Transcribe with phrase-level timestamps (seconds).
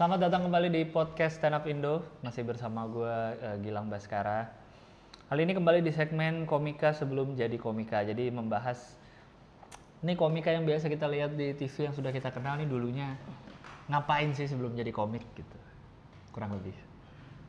[0.00, 2.00] Selamat datang kembali di podcast Stand Up Indo.
[2.24, 4.48] Masih bersama gue eh, Gilang Baskara.
[5.28, 8.00] Kali ini kembali di segmen komika sebelum jadi komika.
[8.00, 8.96] Jadi membahas
[10.00, 13.12] ini komika yang biasa kita lihat di TV yang sudah kita kenal nih dulunya
[13.92, 15.58] ngapain sih sebelum jadi komik gitu.
[16.32, 16.72] Kurang lebih.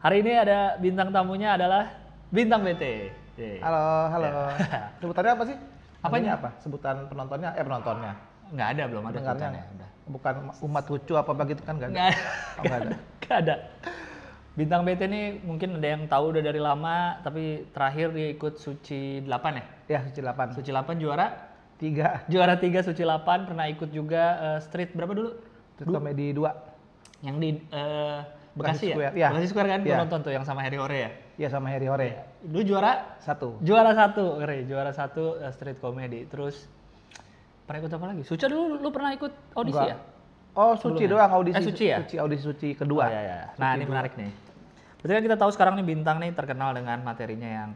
[0.03, 1.87] Hari ini ada bintang tamunya adalah
[2.35, 2.83] bintang BT.
[3.39, 3.63] Yeay.
[3.63, 4.27] Halo, halo.
[4.99, 5.57] Sebutannya apa sih?
[6.03, 6.03] Apanya?
[6.03, 6.49] Namanya apa?
[6.59, 7.55] Sebutan penontonnya?
[7.55, 8.11] Eh penontonnya.
[8.51, 9.63] Nggak ada belum ada sebutannya.
[9.79, 9.90] Udah.
[10.09, 11.97] Bukan umat lucu apa apa gitu kan nggak ada.
[11.97, 12.21] Nggak ada.
[12.57, 12.89] Oh, nggak ada.
[13.21, 13.55] Nggak ada.
[14.51, 19.23] Bintang BT ini mungkin ada yang tahu udah dari lama, tapi terakhir dia ikut Suci
[19.23, 19.63] 8 ya?
[19.87, 20.59] Ya, suci 8.
[20.59, 21.31] Suci 8 juara?
[21.79, 22.27] Tiga.
[22.27, 25.31] Juara 3 Suci 8, pernah ikut juga eh, Street berapa dulu?
[25.79, 27.23] Terus komedi 2.
[27.23, 28.19] Yang di eh,
[28.51, 29.09] Bekasi, Bekasi ya?
[29.15, 29.27] Iya.
[29.31, 29.79] Bekasi Square kan?
[29.87, 29.97] Iya.
[30.03, 31.11] nonton tuh yang sama Harry Hore ya?
[31.39, 32.19] Ya sama Harry Hore.
[32.51, 33.15] Lu juara?
[33.23, 33.55] Satu.
[33.63, 34.67] Juara satu, Ngeri.
[34.67, 36.27] Juara satu eh, Street Comedy.
[36.27, 36.67] Terus
[37.71, 38.21] pernah ikut apa lagi?
[38.27, 39.95] Suci dulu lu pernah ikut audisi Enggak.
[39.95, 39.97] ya?
[40.51, 41.55] Oh, suci doang audisi.
[41.55, 41.97] Eh, Suci ya?
[42.03, 43.07] Suci audisi suci Oh, kedua.
[43.07, 43.37] iya, iya.
[43.55, 44.27] Nah, ini menarik nih.
[44.99, 47.69] Berarti kan kita tahu sekarang nih bintang nih terkenal dengan materinya yang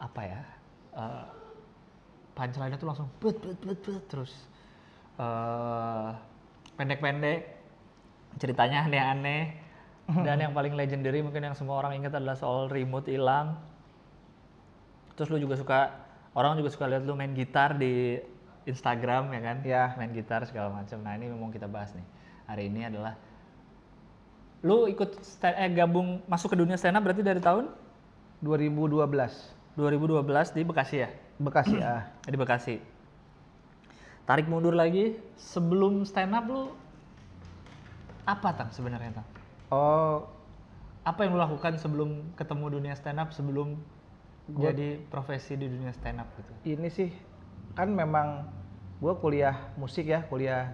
[0.00, 0.40] apa ya?
[0.96, 1.28] eh
[2.32, 4.32] punchline-nya tuh langsung bet bet bet bet terus
[5.20, 6.08] eh
[6.80, 7.52] pendek-pendek
[8.40, 9.60] ceritanya aneh-aneh
[10.24, 13.60] dan yang paling legendary mungkin yang semua orang ingat adalah soal remote hilang
[15.20, 15.80] terus lu juga suka
[16.32, 18.20] orang juga suka lihat lu main gitar di
[18.66, 19.56] Instagram ya kan?
[19.62, 19.82] Iya.
[19.94, 22.06] main gitar segala macam nah ini memang kita bahas nih.
[22.46, 23.14] Hari ini adalah
[24.60, 27.70] lu ikut sta- eh, gabung masuk ke dunia stand up berarti dari tahun?
[28.42, 29.06] 2012.
[29.78, 31.10] 2012 di Bekasi ya?
[31.38, 32.10] Bekasi ah.
[32.32, 32.76] di Bekasi.
[34.26, 36.74] Tarik mundur lagi sebelum stand up lu
[38.26, 39.28] apa tang sebenarnya tang
[39.70, 40.26] Oh,
[41.02, 43.78] apa yang lu lakukan sebelum ketemu dunia stand up sebelum
[44.46, 46.74] Gua- jadi profesi di dunia stand up gitu?
[46.74, 47.10] Ini sih
[47.76, 48.48] kan memang
[48.96, 50.72] gue kuliah musik ya, kuliah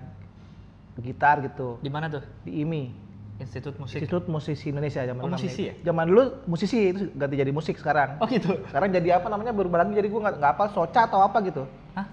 [1.03, 3.03] gitar gitu di mana tuh di IMI.
[3.43, 5.83] Institut Musik Institut Musisi Indonesia zaman Oh, dulu musisi namanya.
[5.83, 8.23] Zaman dulu musisi itu ganti jadi musik sekarang.
[8.23, 11.19] oh gitu Sekarang jadi apa namanya berubah lagi jadi gue nggak nggak hafal soca atau
[11.27, 11.67] apa gitu.
[11.99, 12.07] Hah?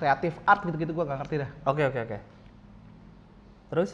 [0.00, 1.50] Kreatif art gitu-gitu gue nggak ngerti dah.
[1.68, 2.18] oke oke oke
[3.70, 3.90] terus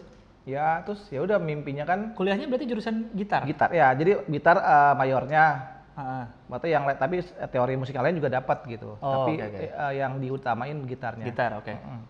[0.47, 3.91] Ya terus ya udah mimpinya kan kuliahnya berarti jurusan gitar gitar ya.
[3.99, 8.95] Jadi gitar eh, mayornya Ah, Berarti yang tapi eh, teori musik lain juga dapat gitu.
[8.97, 9.65] Oh, tapi oke, oke.
[9.67, 11.25] eh, yang diutamain gitarnya.
[11.25, 12.03] gitar oke Mm.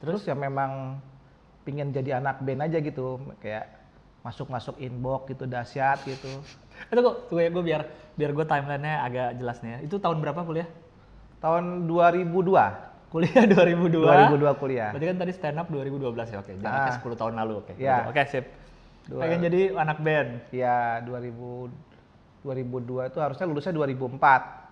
[0.00, 0.98] Terus ya memang
[1.62, 3.70] pingin jadi anak band aja gitu, kayak
[4.20, 6.42] masuk-masuk inbox gitu dahsyat gitu.
[6.90, 7.82] itu kok tunggu ya gue biar
[8.12, 10.66] biar gue timelinenya agak jelas nih ya itu tahun berapa kuliah
[11.38, 12.26] Tahun 2002.
[13.08, 14.02] kuliah 2002
[14.34, 14.88] 2002 kuliah.
[14.90, 16.94] berarti kan tadi stand up 2012 ya oke jangan Ah.
[16.96, 17.96] 10 tahun lalu oke Iya.
[18.04, 18.44] oke sip
[19.04, 21.70] Dua- pengen jadi anak band Ya 2000
[22.42, 22.74] 2002
[23.06, 24.18] itu harusnya lulusnya 2004.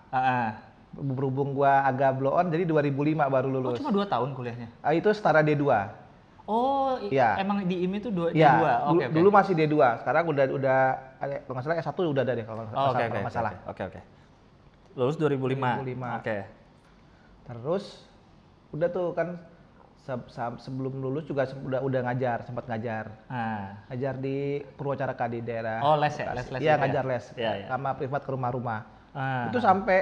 [0.09, 0.47] Ah, ah.
[0.91, 2.91] Berhubung gua agak blow on jadi 2005
[3.25, 3.79] baru oh lulus.
[3.79, 5.63] cuma 2 tahun kuliahnya Ah, itu setara D2.
[6.43, 7.39] oh Iya.
[7.39, 9.75] emang di IMI itu 2 Ya, dua dulu, oke oke dulu masih D2.
[9.97, 10.77] Sekarang udah udah
[11.17, 13.23] ada kalau nggak salah S1 udah ada deh kalau nggak Oh, oke salah- oke kalau
[13.23, 13.53] nggak salah.
[13.65, 13.99] oke oke
[14.91, 16.19] lulus 2005 2005.
[16.19, 16.37] oke
[17.41, 17.85] Terus
[18.71, 19.27] udah tuh kan
[20.01, 23.05] se- se- sebelum lulus juga udah udah ngajar, sempat ngajar.
[23.27, 24.37] ah Ngajar di
[24.73, 25.81] Purwacaraka di daerah.
[25.81, 26.25] Oh, les ya?
[26.27, 26.37] Bekasi.
[26.37, 26.81] Les-les Iya, gitu ya?
[26.81, 27.25] ngajar les.
[27.33, 27.65] Iya, iya.
[27.67, 28.79] Sama privat ke rumah-rumah.
[29.11, 29.99] ah Itu sampai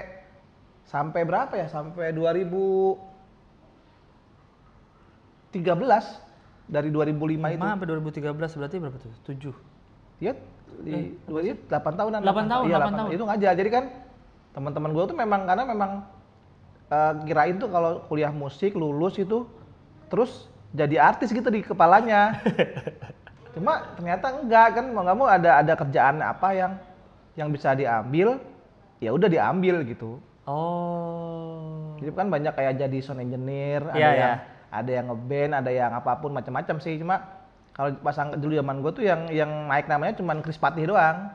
[0.84, 1.68] sampai berapa ya?
[1.68, 2.98] Sampai 2013
[6.66, 7.12] dari 2005
[7.50, 7.58] itu.
[7.58, 9.54] 5 sampai 2013 berarti berapa tuh 7
[10.20, 10.36] Ya,
[10.84, 12.20] di dua itu 8 tahunan.
[12.20, 13.10] 8 tahun, Iya, 8 8 tahun.
[13.16, 13.52] Itu ngajar.
[13.56, 13.84] Jadi kan
[14.52, 15.92] teman-teman gue tuh memang karena memang
[16.90, 19.48] eh, kirain tuh kalau kuliah musik lulus itu
[20.10, 22.42] terus jadi artis gitu di kepalanya.
[23.56, 26.72] Cuma ternyata enggak kan mau nggak mau ada ada kerjaan apa yang
[27.34, 28.38] yang bisa diambil
[29.00, 30.20] ya udah diambil gitu.
[30.46, 34.32] oh Jadi kan banyak kayak jadi sound engineer, ada Iya, yang iya.
[34.72, 36.96] ada yang ngeband, ada yang apa pun macam-macam sih.
[36.96, 37.20] Cuma
[37.76, 41.32] kalau pasang dulu zaman gue tuh yang yang naik namanya cuman Chris Patih doang.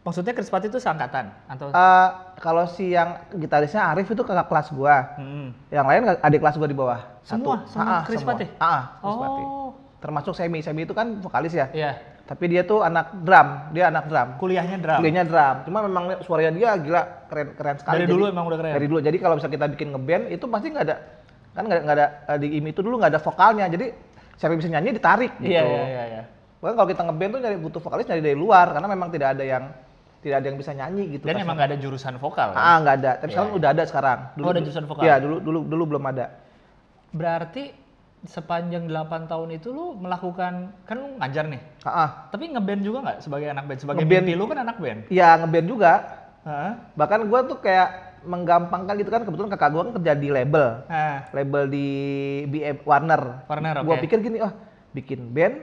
[0.00, 4.68] Maksudnya Chris Pati itu seangkatan atau Eh, kalau si yang gitarisnya Arif itu kakak kelas
[4.70, 5.14] gua.
[5.14, 5.52] Hmm.
[5.68, 7.00] Yang lain adik kelas gua di bawah.
[7.20, 7.62] Semua?
[7.64, 7.72] Satu.
[7.74, 8.32] Sama Ah, Chris semua.
[8.34, 8.48] Patih?
[8.56, 10.58] Ah, ah, Chris oh Termasuk Semi.
[10.60, 11.66] Semi itu kan vokalis ya.
[11.72, 13.48] iya Tapi dia tuh anak drum.
[13.72, 14.28] Dia anak drum.
[14.36, 15.56] kuliahnya drum Kuliahnya drum.
[15.64, 17.94] Cuma memang suaranya dia gila keren keren sekali.
[17.94, 19.00] dari Jadi- dulu emang udah keren Dari dulu.
[19.00, 20.96] Jadi kalau bisa kita bikin ngeband itu pasti nggak ada
[21.50, 23.66] kan nggak ada eh, di IMI itu dulu nggak ada vokalnya.
[23.66, 23.86] Jadi
[24.38, 25.50] siapa yang bisa nyanyi ditarik gitu.
[25.50, 26.22] iya iya iya iya
[26.58, 29.42] Bahkan kalau kita ngeband tuh nyari butuh vokalis nyari dari luar karena memang tidak ada
[29.42, 29.64] yang
[30.18, 31.24] tidak ada yang bisa nyanyi gitu.
[31.24, 32.58] dan emang nggak ada jurusan vokal kan?
[32.58, 33.10] Ah, nggak ada.
[33.18, 33.58] Tapi sekarang iya.
[33.58, 34.18] udah ada sekarang.
[34.36, 35.02] Oh, ada jurusan vokal?
[35.02, 36.26] Iya, dulu dulu dulu belum ada.
[37.08, 37.72] berarti
[38.20, 42.08] sepanjang 8 tahun itu lu melakukan kan lu ngajar nih Ah, ah.
[42.28, 44.24] tapi ngeband juga nggak sebagai anak band sebagai Ngeband.
[44.26, 45.92] mimpi lu kan anak band Iya, ngeband juga.
[46.42, 46.72] Heeh.
[46.94, 47.88] Bahkan gua tuh kayak
[48.20, 50.66] menggampangkan gitu kan kebetulan kakak gua kan kerja di label.
[50.84, 51.86] nah Label di
[52.44, 53.22] BM Warner.
[53.46, 54.02] Warner, Gua oke.
[54.02, 54.50] pikir gini, oh
[54.90, 55.62] bikin band,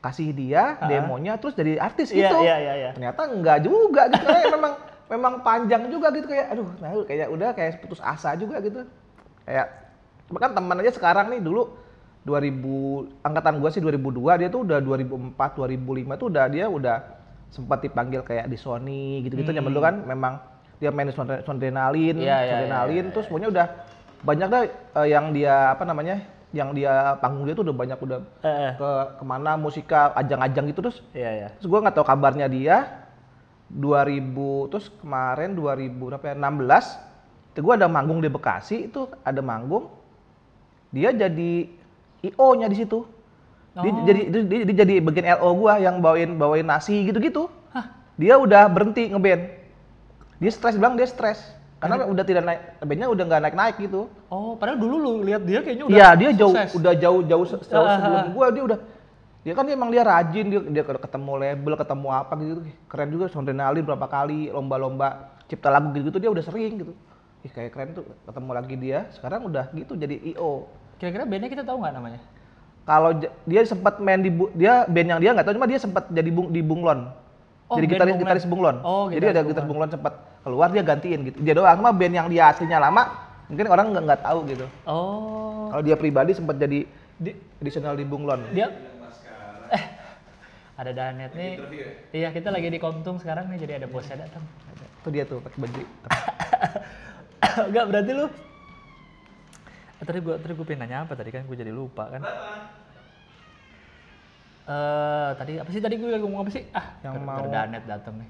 [0.00, 2.36] kasih dia demonya, terus jadi artis Iya, gitu.
[2.40, 2.90] iya, iya, iya.
[2.96, 4.72] Ternyata enggak juga gitu, kayak memang
[5.06, 8.88] memang panjang juga gitu kayak, aduh, nah kayak udah kayak putus asa juga gitu.
[9.44, 9.66] Kayak
[10.30, 11.74] bahkan teman aja sekarang nih dulu
[12.22, 16.96] 2000 angkatan gua sih 2002 dia tuh udah 2004 2005 tuh udah dia udah
[17.50, 20.38] sempat dipanggil kayak di Sony gitu-gitu zaman dulu kan memang
[20.78, 22.24] dia main di Sondre- Sondrenalin, Hmm.
[22.24, 23.66] Iya, iya, Sondrenalin, iya, terus pokoknya udah
[24.20, 24.62] banyak dah
[24.96, 28.90] eh, yang dia apa namanya yang dia panggung dia tuh udah banyak udah Eh, ke
[29.16, 31.48] ke mana musika ajang-ajang gitu terus Iya, iya.
[31.54, 33.06] terus gua nggak tahu kabarnya dia
[33.68, 34.34] 2000
[34.68, 36.98] terus kemarin 2000 berapa ya 16
[37.50, 39.86] itu gua ada manggung di Bekasi itu ada manggung
[40.90, 41.70] dia jadi
[42.20, 43.06] IO nya di situ
[43.72, 44.02] dia Oh.
[44.02, 47.86] jadi dia, dia- dia jadi bagian LO gua yang bawain bawain nasi gitu-gitu Hah?
[48.16, 49.46] dia udah berhenti ngeband
[50.36, 51.38] dia stres bilang dia stres
[51.80, 55.42] karena udah tidak naik bandnya udah nggak naik naik gitu Oh, padahal dulu lu lihat
[55.42, 56.70] dia kayaknya udah Iya, dia jauh sukses.
[56.74, 58.26] udah jauh jauh se- jauh ah, sebelum ah.
[58.30, 58.78] gua dia udah
[59.40, 63.24] dia kan dia emang dia rajin dia dia ketemu label ketemu apa gitu keren juga
[63.26, 65.08] Sondrenalin berapa kali lomba-lomba
[65.48, 66.92] cipta lagu gitu, gitu dia udah sering gitu
[67.40, 71.64] ih kayak keren tuh ketemu lagi dia sekarang udah gitu jadi IO Kira-kira bandnya kita
[71.64, 72.20] tahu nggak namanya?
[72.82, 73.16] kalau
[73.46, 76.52] dia sempat main di dia band yang dia nggak tahu cuma dia sempat jadi bung,
[76.52, 77.08] di Bunglon
[77.64, 78.20] Oh, jadi gitaris Bunglon.
[78.20, 81.76] gitaris Bunglon Oh, jadi gitaris ada gitaris Bunglon sempat keluar dia gantiin gitu dia doang
[81.76, 83.02] cuma band yang dia aslinya lama
[83.46, 88.02] mungkin orang nggak nggak tahu gitu Oh, kalau dia pribadi sempat jadi di, additional di
[88.02, 88.72] Bunglon dia
[89.68, 89.84] eh
[90.74, 91.60] ada Danet nih.
[92.10, 94.40] Iya, kita lagi di Komtung sekarang nih jadi ada bosnya datang.
[94.72, 95.82] itu dia tuh pakai baju
[97.68, 98.26] Enggak berarti lu
[100.00, 102.24] Eh, tadi gua tadi gua pengen nanya apa tadi kan gua jadi lupa kan.
[104.62, 106.64] Eh tadi apa sih tadi gue lagi ngomong apa sih?
[106.70, 108.28] Ah, Yang mau- Danet datang nih.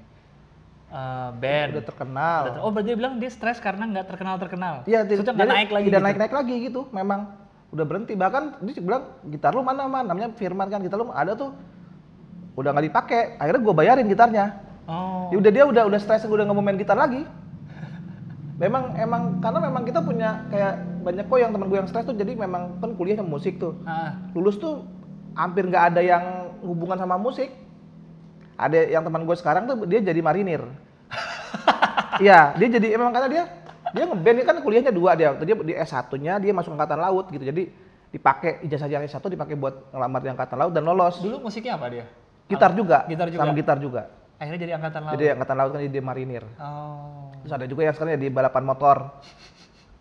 [0.91, 1.67] Eh band.
[1.71, 4.73] udah terkenal Udah ter- oh berarti dia bilang dia stres karena nggak terkenal terkenal.
[4.83, 5.85] iya tidak naik lagi.
[5.87, 6.05] tidak gitu.
[6.05, 7.31] naik naik lagi gitu memang
[7.71, 11.31] udah berhenti bahkan dia bilang gitar lu mana man namanya Firman kan gitar lu ada
[11.31, 11.55] tuh
[12.53, 14.45] udah nggak dipakai akhirnya gue bayarin gitarnya
[14.83, 15.29] Oh.
[15.31, 17.23] ya udah dia udah udah stres udah nggak mau main gitar lagi
[18.57, 22.13] memang emang karena memang kita punya kayak banyak kok yang teman gue yang stres tuh
[22.13, 24.83] jadi memang kan kuliahnya musik tuh Ah, lulus tuh
[25.33, 26.23] hampir nggak ada yang
[26.59, 27.49] hubungan sama musik.
[28.61, 30.61] Ada yang teman gue sekarang tuh dia jadi marinir.
[32.21, 33.43] Iya, dia jadi emang karena dia
[33.91, 35.33] dia ngeband dia kan kuliahnya dua dia.
[35.33, 37.41] Dia di S1-nya dia masuk angkatan laut gitu.
[37.41, 37.73] Jadi
[38.13, 41.17] dipakai ijazah yang S1 dipakai buat ngelamar di angkatan laut dan lolos.
[41.17, 42.05] dulu musiknya apa dia?
[42.45, 43.07] Gitar juga.
[43.09, 43.41] Gitar juga.
[43.41, 44.01] Sama gitar juga.
[44.37, 45.13] Akhirnya jadi angkatan laut.
[45.17, 46.43] Jadi angkatan laut kan jadi dia marinir.
[46.61, 47.33] Oh.
[47.41, 48.97] Terus ada juga yang sekarang jadi balapan motor.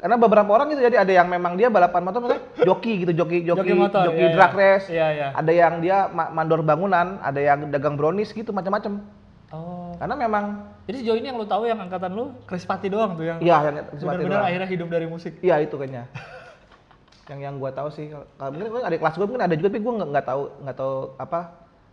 [0.01, 2.43] Karena beberapa orang itu jadi ada yang memang dia balapan motor maksudnya
[2.73, 4.59] joki gitu, joki joki Joki motor, joki iya, drag iya.
[4.59, 4.87] race.
[4.89, 5.29] Iya, iya.
[5.37, 9.05] Ada yang dia ma- mandor bangunan, ada yang dagang brownies gitu macam-macam.
[9.53, 9.93] Oh.
[10.01, 10.45] Karena memang
[10.89, 13.63] Jadi sejauh ini yang lu tahu yang angkatan lu Chris Pati doang tuh yang iya
[13.63, 15.39] yang akhirnya hidup dari musik.
[15.39, 16.09] Iya itu kayaknya.
[17.31, 20.03] yang yang gua tahu sih kalau mungkin ada kelas gua mungkin ada juga tapi gua
[20.03, 21.41] nggak nggak tahu nggak tahu apa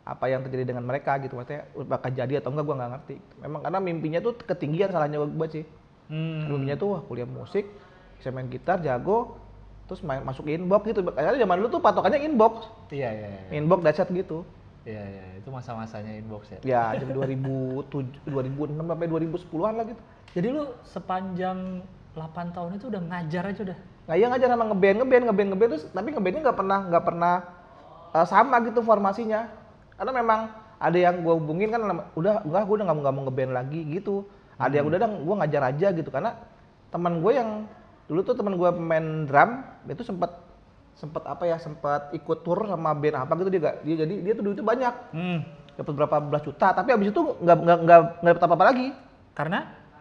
[0.08, 3.16] apa yang terjadi dengan mereka gitu maksudnya bakal jadi atau enggak gua nggak ngerti.
[3.46, 5.66] Memang karena mimpinya tuh ketinggian salahnya gua sih.
[6.10, 6.50] Hmm.
[6.50, 7.70] Mimpinya tuh wah kuliah musik,
[8.18, 9.38] bisa main gitar, jago,
[9.86, 11.02] terus main masuk inbox gitu.
[11.06, 13.42] Karena zaman dulu tuh patokannya inbox, Iya, iya, iya.
[13.56, 14.44] inbox dahsyat gitu.
[14.88, 16.60] Iya, iya, itu masa-masanya inbox ya.
[16.64, 20.02] Ya jam 2007, 2006 sampai 2010-an lah gitu.
[20.36, 21.84] Jadi lu sepanjang
[22.16, 23.80] 8 tahun itu udah ngajar aja udah.
[24.08, 27.34] Nah iya ngajar sama ngeband, ngeband, ngeband, ngeband terus tapi ngebandnya nggak pernah nggak pernah
[28.16, 29.52] eh, sama gitu formasinya.
[30.00, 30.40] Karena memang
[30.78, 31.82] ada yang gue hubungin kan
[32.16, 34.24] udah enggak gue udah nggak mau ngeband lagi gitu.
[34.58, 36.32] Ada yang udah gue ngajar aja gitu karena
[36.90, 37.50] teman gue yang
[38.08, 39.50] dulu tuh teman gue pemain drum
[39.86, 40.32] itu sempat
[40.98, 44.34] sempat apa ya sempat ikut tour sama band apa gitu dia gak, dia jadi dia
[44.34, 45.40] tuh duitnya banyak Hmm.
[45.78, 48.88] dapat berapa belas juta tapi abis itu nggak nggak nggak nggak dapat apa-apa lagi
[49.38, 49.60] Karena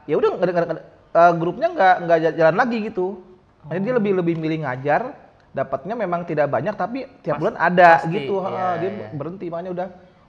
[0.08, 0.80] ya udah nggak
[1.12, 3.20] eh, grupnya nggak nggak ja- jalan lagi gitu.
[3.68, 3.84] Jadi Oh.
[3.84, 5.12] dia lebih lebih milih ngajar,
[5.52, 8.40] dapatnya memang tidak banyak tapi tiap bulan ada pasti, gitu.
[8.40, 9.08] Ha, iya, dia iya.
[9.12, 9.86] berhenti makanya udah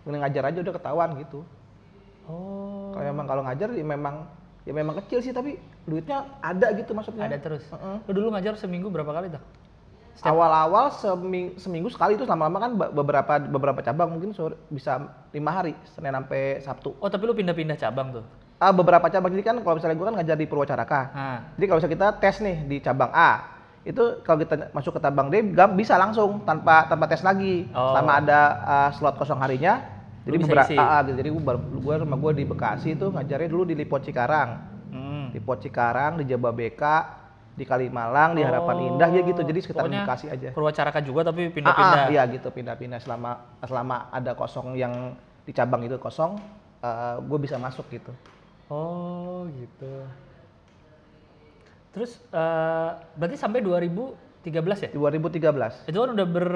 [0.08, 1.40] ngajar aja udah ketahuan gitu.
[2.28, 4.28] oh Kalau memang kalau ngajar ya memang
[4.68, 5.56] ya memang kecil sih tapi
[5.88, 7.24] duitnya ada gitu maksudnya.
[7.24, 7.64] ada terus.
[7.66, 7.98] Heeh.
[8.04, 9.40] Lu dulu ngajar seminggu berapa kali tuh?
[10.18, 14.98] Awal-awal seming- seminggu sekali itu lama-lama kan be- beberapa beberapa cabang mungkin sore- bisa
[15.30, 16.98] lima hari Senin sampai Sabtu.
[16.98, 18.26] Oh, tapi lu pindah-pindah cabang tuh.
[18.58, 21.02] Ah, beberapa cabang jadi kan kalau misalnya gue kan ngajar di Purwacaraka.
[21.14, 23.32] Nah, Jadi kalau misalnya kita tes nih di cabang A,
[23.86, 25.36] itu kalau kita masuk ke cabang D
[25.78, 27.70] bisa langsung tanpa tanpa tes lagi.
[27.70, 27.94] Oh.
[27.94, 29.97] Selama ada uh, slot kosong harinya.
[30.28, 31.16] Jadi beberapa ah, ah, gitu.
[31.18, 31.42] jadi gue
[31.80, 34.50] gue rumah gue di Bekasi itu ngajarnya dulu di Lipo Cikarang.
[34.92, 35.26] hmm.
[35.32, 36.96] Di Lipo Cikarang, di Jababeka,
[37.56, 39.42] di Kalimalang, di Harapan Indah ya gitu.
[39.42, 39.90] Jadi sekitar Oh.
[39.90, 40.50] Pokoknya Bekasi aja.
[40.52, 42.04] Purwacaraka juga tapi Ah, pindah-pindah.
[42.04, 43.32] ah, iya gitu pindah-pindah selama
[43.64, 46.36] selama ada kosong yang di cabang itu kosong,
[47.24, 48.12] gue bisa masuk gitu.
[48.68, 50.04] Oh, gitu.
[51.96, 54.90] Terus eh, berarti sampai 2013 ya?
[54.92, 55.88] 2013.
[55.88, 56.48] Itu kan udah ber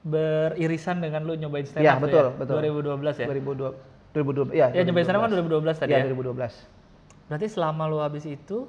[0.00, 2.30] beririsan dengan lu nyobain stand Iya, up tuh betul, ya?
[2.40, 2.56] betul.
[2.96, 3.26] 2012 ya?
[3.28, 3.68] 2002
[4.10, 4.66] 2012 iya.
[4.72, 6.04] Ya nyobain stand up kan 2012 tadi Iya, ya?
[6.08, 7.28] 2012.
[7.28, 8.66] Berarti selama lu habis itu,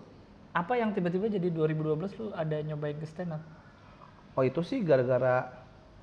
[0.51, 3.41] apa yang tiba-tiba jadi 2012 lu ada nyobain ke stand up?
[4.35, 5.50] Oh, itu sih gara-gara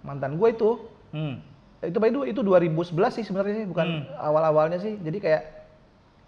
[0.00, 0.70] mantan gue itu.
[1.12, 1.40] Hmm.
[1.78, 4.02] Itu by the way, itu 2011 sih sebenarnya sih, bukan Hmm.
[4.18, 4.98] awal-awalnya sih.
[4.98, 5.42] Jadi kayak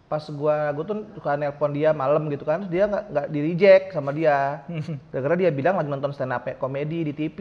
[0.07, 3.41] pas gua gua tuh suka nelpon dia malam gitu kan, terus dia nggak nggak di
[3.43, 4.63] reject sama dia.
[5.11, 7.39] Gara-gara dia bilang lagi nonton stand up komedi di TV.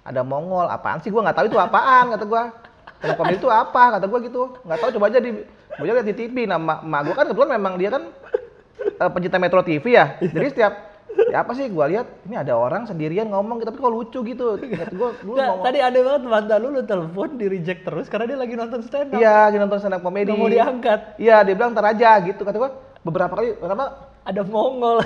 [0.00, 4.04] Ada Mongol, apaan sih gua nggak tahu itu apaan kata up komedi itu apa kata
[4.08, 4.42] gua gitu.
[4.64, 5.30] Nggak tahu coba aja di
[5.76, 6.36] gua aja lihat di TV.
[6.48, 8.02] Nah, mak, mak gua kan kebetulan memang dia kan
[8.80, 10.16] eh, pencinta Metro TV ya.
[10.20, 10.72] Jadi setiap
[11.30, 14.56] ya apa sih gua lihat ini ada orang sendirian ngomong tapi kok lucu gitu.
[14.56, 18.06] Kata gua dulu Nggak, ngomong tadi aneh banget mantan lu lu telepon di reject terus
[18.08, 19.20] karena dia lagi nonton stand up.
[19.20, 20.32] Iya, lagi nonton stand up komedi.
[20.32, 21.20] Mau diangkat.
[21.20, 22.40] Iya, dia bilang ntar aja gitu.
[22.44, 25.00] Kata gua beberapa kali pertama Ada Mongol.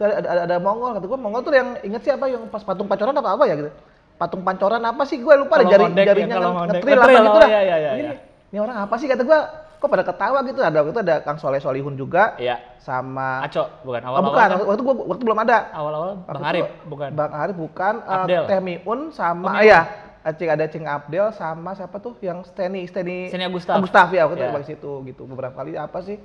[0.00, 2.64] ada, ada, ada, ada Mongol kata gua Mongol tuh yang inget sih apa yang pas
[2.64, 3.72] patung pancoran apa apa ya gitu.
[4.14, 7.10] Patung pancoran apa sih gue lupa Kalau jari ngondek ya, jarinya kalau kan ngetril apa
[7.10, 7.48] gitu oh, lah.
[7.50, 8.14] iya, iya, iya, ini, iya.
[8.54, 9.40] ini orang apa sih kata gua
[9.74, 12.56] kok pada ketawa gitu ada waktu itu ada Kang Soleh Solihun juga Iya.
[12.78, 14.28] sama Aco, bukan oh, awal-awal.
[14.30, 17.08] bukan kan waktu itu gua waktu belum ada Awal-awal Waktu Bang Arif, bukan.
[17.12, 18.42] Bang Arif bukan eh, Abdel.
[18.46, 19.80] Teh Miun sama Oh, ya
[20.24, 23.76] Cing ada Cing Abdel sama siapa tuh yang Steny Steny Steny Agustaf.
[23.76, 24.64] Agustaf ya waktu itu Iya.
[24.64, 26.16] situ gitu beberapa kali apa sih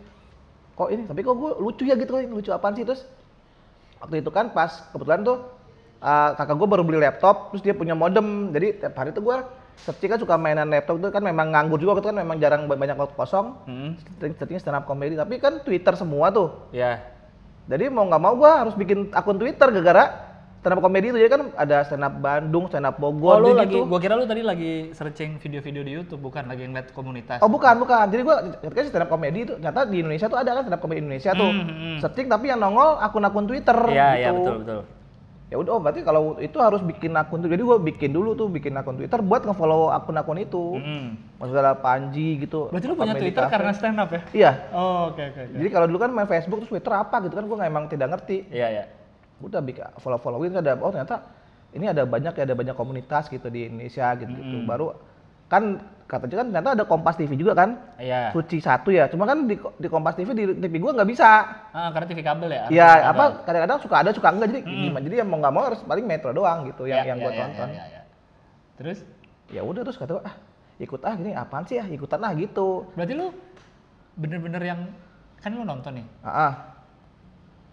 [0.72, 3.04] kok ini tapi kok gue lucu ya gitu lucu apaan sih terus
[4.00, 5.44] waktu itu kan pas kebetulan tuh
[6.00, 9.38] uh, kakak gue baru beli laptop terus dia punya modem jadi tiap hari tuh gue
[9.80, 12.62] searching kan suka mainan laptop itu kan memang nganggur juga waktu itu kan memang jarang
[12.66, 13.96] banyak waktu kosong Hmm.
[14.18, 17.00] sering searching stand up comedy tapi kan Twitter semua tuh Ya.
[17.66, 20.28] jadi mau nggak mau gua harus bikin akun Twitter gara-gara
[20.60, 23.48] stand up comedy itu jadi kan ada stand up Bandung, stand up Oh, Bogor lu
[23.48, 23.56] gitu.
[23.56, 27.40] lagi, gua kira lu tadi lagi searching video-video di YouTube, bukan lagi ngeliat komunitas.
[27.40, 28.12] Oh bukan bukan.
[28.12, 30.84] Jadi gua ketika stand up comedy itu ternyata di Indonesia tuh ada kan stand up
[30.84, 31.48] comedy Indonesia tuh.
[31.48, 31.98] Hmm, hmm.
[32.04, 34.20] Searching tapi yang nongol akun-akun Twitter Iya, gitu.
[34.20, 34.80] iya betul betul.
[35.50, 37.50] Ya udah oh berarti kalau itu harus bikin akun tuh.
[37.50, 40.78] Jadi gua bikin dulu tuh bikin akun Twitter buat nge-follow akun-akun itu.
[40.78, 41.18] Hmm.
[41.42, 42.70] Maksudnya Panji gitu.
[42.70, 43.54] Berarti lu punya Twitter Cafe.
[43.58, 44.22] karena stand up ya?
[44.30, 44.52] Iya.
[44.78, 45.58] Oh, oke oke oke.
[45.58, 48.46] Jadi kalau dulu kan main Facebook terus Twitter apa gitu kan gua emang tidak ngerti.
[48.54, 48.86] Iya, iya.
[49.40, 51.24] udah bikin follow followin ada oh ternyata
[51.72, 54.68] ini ada banyak ya ada banyak komunitas gitu di Indonesia gitu, gitu.
[54.68, 54.92] baru
[55.48, 55.80] kan
[56.10, 58.34] katanya kan ternyata ada Kompas TV juga kan Iya.
[58.34, 61.30] suci satu ya cuma kan di, di Kompas TV di TV gua nggak bisa
[61.70, 62.66] Ah, karena TV kabel ya?
[62.74, 63.10] ya Kabel.
[63.14, 66.06] apa kadang-kadang suka ada suka enggak jadi gimana jadi yang mau nggak mau harus paling
[66.10, 68.02] Metro doang gitu yang Iya, yang iya, gua iya, tonton iya, iya.
[68.76, 69.00] Terus?
[69.50, 70.36] ya udah terus kata gua, ah
[70.80, 73.30] ikut ah gini apaan sih ya ikutan ah gitu Berarti lu
[74.18, 74.82] bener-bener yang
[75.38, 76.54] kan lu nonton nih, ah, ah.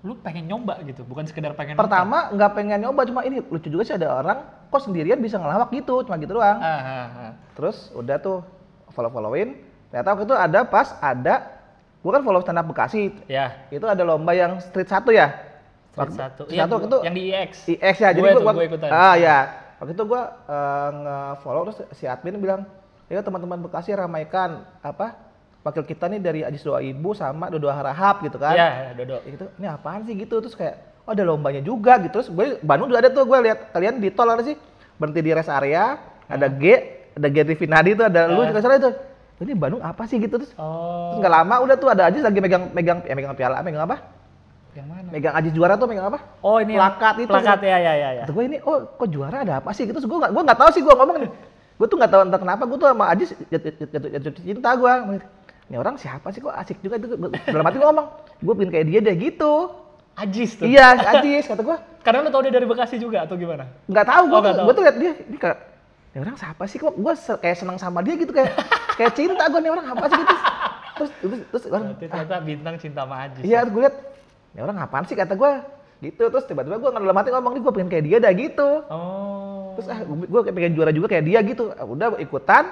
[0.04, 3.82] lu pengen nyoba gitu, bukan sekedar pengen pertama nggak pengen nyoba cuma ini lucu juga
[3.82, 7.30] sih ada orang kok sendirian bisa ngelawak gitu cuma gitu doang ah, ah.
[7.52, 8.44] Terus udah tuh
[8.88, 9.56] follow followin.
[9.88, 11.34] Ternyata waktu itu ada pas ada
[12.00, 13.12] gua kan follow stand up Bekasi.
[13.26, 15.32] Ya, Itu ada lomba yang street satu ya.
[15.90, 16.42] street Waktu- satu.
[16.44, 17.50] Street Iya, satu waktu itu yang di IX.
[17.74, 18.08] IX ya.
[18.10, 18.88] Jadi Gue gua, gue ikutan.
[18.88, 19.38] Ah ya.
[19.76, 22.60] Waktu itu gua eh, nge-follow terus si admin bilang,
[23.06, 25.16] "Ayo teman-teman Bekasi ramaikan apa?
[25.60, 29.18] Wakil kita nih dari Ajis Doa Ibu sama Dodo Harahap gitu kan." Iya, Dodo.
[29.20, 32.10] Ya gitu, ini apaan sih gitu terus kayak oh ada lombanya juga gitu.
[32.12, 34.58] Terus gue Bandung juga ada tuh gue lihat kalian di tol ada sih?
[34.96, 35.96] Berhenti di rest area
[36.26, 36.64] ada G
[37.14, 38.46] ada G Trivinadi tuh ada lu Ah.
[38.46, 38.90] juga salah itu.
[39.36, 40.16] Ini Bandung apa sih?
[40.16, 40.34] Gitu.
[40.34, 41.14] Terus Oh.
[41.14, 43.96] terus lama udah tuh ada Ajis lagi megang megang ya megang piala megang apa?
[44.72, 45.08] Yang mana?
[45.08, 46.20] megang Ajis juara tuh megang apa?
[46.40, 48.22] Oh, ini plakat itu Plakat ya, ya, ya, ya.
[48.24, 49.84] Kata gue ini oh kok juara ada apa sih?
[49.84, 49.94] Gitu.
[49.94, 51.30] Terus gue nggak gue nggak tahu sih gue ngomong nih.
[51.76, 54.92] Gue tuh nggak tahu entah kenapa gue tuh sama Ajis jatuh, jatuh, jatuh cinta gue
[55.66, 57.10] ini orang siapa sih kok asik juga itu?
[57.10, 59.52] Gua- dalam hati gue ngomong gue pengen kayak dia deh gitu
[60.16, 60.64] Ajis tuh.
[60.64, 63.66] iya Ajis kata gue Karena lu tau dia dari Bekasi juga atau gimana?
[63.84, 65.58] nggak tahu gue Oh, tuh gue tuh liat dia ini kayak
[66.10, 66.94] ini orang siapa sih kok?
[66.94, 68.56] Gue kayak senang sama dia gitu kayak
[68.94, 70.16] kayak cinta gue nih orang apa sih?
[70.16, 70.34] Gitu
[70.96, 73.42] terus terus terus orang Berarti ternyata bintang cinta sama Ajis.
[73.42, 73.96] iya gue liat
[74.50, 75.12] ini orang apaan sih?
[75.12, 75.52] kata gue
[75.98, 78.68] gitu terus tiba-tiba gue dalam hati ngomong nih gue pengen kayak dia dah gitu.
[78.86, 79.72] Oh.
[79.74, 81.68] terus ah gue pengen juara juga kayak dia gitu.
[81.70, 82.64] Ah, udah ikutan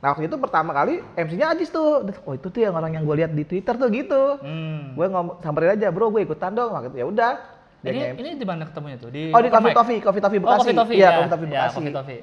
[0.00, 3.16] nah waktu itu pertama kali MC-nya Ajis tuh oh itu tuh yang orang yang gue
[3.16, 4.96] lihat di Twitter tuh gitu Hmm.
[4.96, 7.32] gue ngomong samperin aja bro gue ikutan dong waktu itu ya udah
[7.80, 9.08] Ini ini di mana ketemunya tuh?
[9.08, 9.72] Di oh di Coffee?
[9.72, 10.96] Toffee Coffee Toffee Oh, Bekasi Coffee Toffee.
[10.96, 11.10] iya ya.
[11.14, 12.20] Coffee Toffee Ya, Bekasi Coffee Toffee.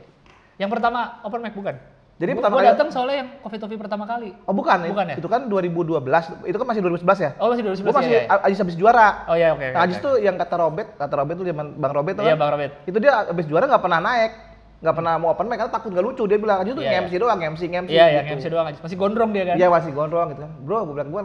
[0.56, 1.76] Yang pertama open mic bukan?
[2.16, 4.30] Jadi Gua- pertama gua kali- datang soalnya yang Coffee Toffee pertama kali.
[4.40, 5.16] Oh bukan, Bukan ya?
[5.16, 5.98] itu kan 2012,
[6.44, 7.30] itu kan masih 2011 ya?
[7.38, 8.38] Oh, masih 2011 Gue masih ya, ya?
[8.44, 9.08] Ajis habis juara.
[9.26, 9.66] Oh iya, oke.
[9.68, 12.38] Nah, Ajis tuh yang kata Robert, kata Robert tuh zaman Bang Robert tuh Iya, kan,
[12.40, 12.72] Bang Robert.
[12.84, 14.32] itu dia habis juara nggak pernah naik,
[14.78, 16.24] nggak pernah mau open mic karena takut nggak lucu.
[16.30, 17.90] Dia bilang Ajis tuh Iya, nge-MC doang, nge-MC, nge-MC.
[17.90, 18.36] Iya, yang gitu.
[18.38, 18.80] MC doang aja.
[18.86, 19.56] Masih gondrong dia kan?
[19.58, 20.52] Iya masih gondrong gitu kan.
[20.62, 21.22] Bro, gue bilang gue,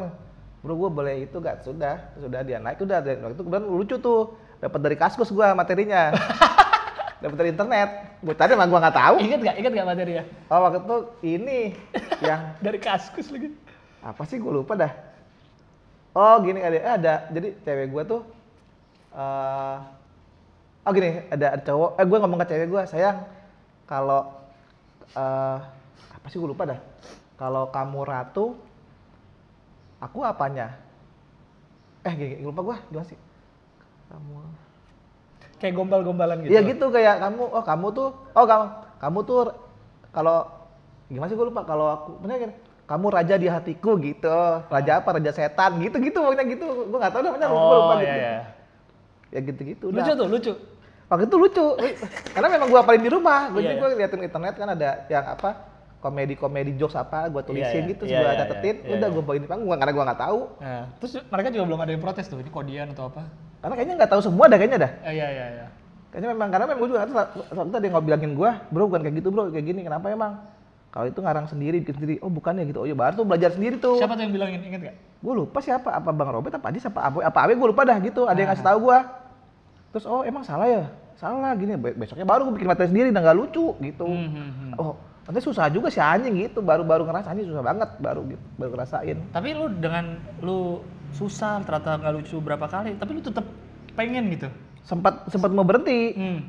[0.65, 1.57] bro gue boleh itu gak?
[1.63, 2.99] Sudah, sudah dia naik udah.
[3.05, 4.21] Dan waktu itu kemudian lucu tuh,
[4.59, 6.17] dapat dari kaskus gue materinya.
[7.23, 7.91] dapat dari internet.
[8.25, 9.17] Gue tadi emang gue nggak tahu.
[9.21, 9.57] Ingat gak?
[9.61, 10.25] Ingat gak materi ya?
[10.49, 11.59] Oh waktu itu ini
[12.25, 13.53] yang Dari kaskus lagi.
[14.03, 14.91] apa sih gue lupa dah
[16.13, 18.21] oh gini ada eh, ada jadi cewek gue tuh
[19.15, 19.77] eh
[20.83, 23.23] oh gini ada, ada cowok eh gue ngomong ke cewek gue sayang
[23.93, 24.33] kalau
[25.13, 25.59] eh
[26.17, 26.81] apa sih gue lupa dah.
[27.37, 28.57] Kalau kamu ratu,
[30.01, 30.73] aku apanya?
[32.07, 33.19] Eh gini, gini, lupa gua gimana sih?
[34.09, 34.41] Kamu
[35.61, 36.51] Kayak gombal-gombalan gitu.
[36.57, 38.67] Iya gitu kayak kamu, oh kamu tuh, oh kamu,
[38.99, 39.39] kamu tuh
[40.11, 40.39] kalau
[41.07, 42.53] gimana sih gue lupa kalau aku bener kan
[42.91, 47.13] kamu raja di hatiku gitu, raja apa, raja setan gitu gitu pokoknya gitu, gue nggak
[47.15, 48.11] tahu namanya, gue lupa Oh, gitu.
[48.11, 48.43] iya, iya.
[49.31, 49.85] Ya gitu gitu.
[49.95, 50.53] Lucu tuh, lucu.
[51.11, 51.67] Waktu itu lucu,
[52.35, 55.25] karena memang gue apalin di rumah, gue Iya, jadi gue liatin internet kan ada yang
[55.29, 55.51] apa
[56.03, 57.91] komedi-komedi jokes apa, gue tulisin iya.
[57.95, 59.15] gitu, Iya, gue iya, catetin, iya, udah iya.
[59.15, 62.03] gue bawain di panggung karena gue nggak tahu, Nah, terus mereka juga belum ada yang
[62.03, 63.23] protes tuh, ini kodian atau apa?
[63.63, 64.93] karena kayaknya nggak tahu semua dah kayaknya dah.
[65.07, 65.67] Eh, iya, iya, iya.
[66.11, 69.01] Kayaknya memang karena memang gue juga kan waktu itu ada yang bilangin gue, bro bukan
[69.07, 69.81] kayak gitu bro, kayak gini.
[69.87, 70.33] Kenapa emang?
[70.93, 72.15] Kalau itu ngarang sendiri, bikin sendiri.
[72.21, 72.85] Oh bukan ya gitu.
[72.85, 73.97] Oh ya baru tuh belajar sendiri tuh.
[73.97, 74.97] Siapa tuh yang bilangin, inget gak?
[75.25, 77.97] Gue lupa siapa, apa Bang Robert, apa Adis, apa Abe, apa Abe gue lupa dah
[78.03, 78.29] gitu.
[78.29, 78.99] Ada yang ngasih tahu gue.
[79.93, 80.85] Terus oh emang salah ya?
[81.21, 81.77] Salah gini.
[81.77, 84.09] Be- Besoknya baru gue bikin materi sendiri, dan nggak lucu gitu.
[84.09, 84.73] Hmm, hmm, hmm.
[84.81, 86.59] Oh nanti susah juga si anjing gitu.
[86.59, 89.17] Baru-baru ngerasa anjing susah banget, baru gitu, baru ngerasain.
[89.31, 90.83] Tapi lu dengan lu
[91.15, 93.47] susah ternyata nggak lucu berapa kali, tapi lu tetap
[93.95, 94.49] pengen gitu.
[94.83, 96.17] Sempat sempat mau berhenti.
[96.17, 96.41] Hmm.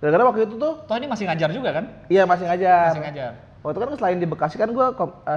[0.00, 1.84] Gara-gara waktu itu tuh, Toh ini masih ngajar juga kan?
[2.12, 2.92] iya masih ngajar.
[2.92, 3.30] Masih ngajar.
[3.64, 4.86] Waktu kan selain di Bekasi kan gue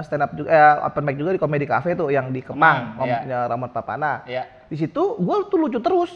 [0.04, 3.24] stand up juga, eh, open mic juga di Comedy Cafe tuh yang di Kemang, Kemang,
[3.24, 3.48] iya.
[3.48, 4.28] Ramon Papana.
[4.28, 4.44] Iya.
[4.68, 6.12] Di situ gue tuh lucu terus,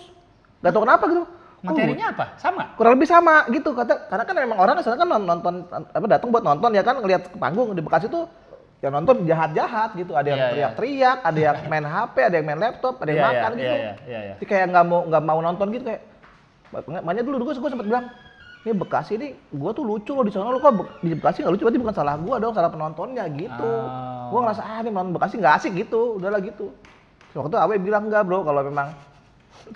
[0.63, 1.25] gak tau kenapa gitu.
[1.63, 2.25] Materinya apa?
[2.39, 2.63] Sama?
[2.75, 6.07] kurang lebih sama gitu kata karena kan memang orang ke sana kan non- nonton apa
[6.11, 8.27] datang buat nonton ya kan ngelihat ke panggung di Bekasi tuh
[8.83, 10.51] yang nonton jahat-jahat gitu ada yang Iya, iya.
[10.75, 13.75] teriak-teriak ada yang main HP ada yang main laptop ada yang Iya, makan iya, gitu
[13.75, 14.35] iya, iya, iya.
[14.35, 16.03] Jadi kayak nggak mau nggak mau nonton gitu kayak
[16.99, 18.05] makanya dulu gue gue sempat bilang
[18.63, 21.63] ini Bekasi ini gue tuh lucu loh di sana lo kok di Bekasi nggak lucu
[21.63, 24.35] berarti bukan salah gue dong salah penontonnya gitu Oh.
[24.35, 26.75] gue ngerasa ah ini nonton Bekasi nggak asik gitu udahlah gitu
[27.33, 28.91] waktu itu Awe bilang enggak bro kalau memang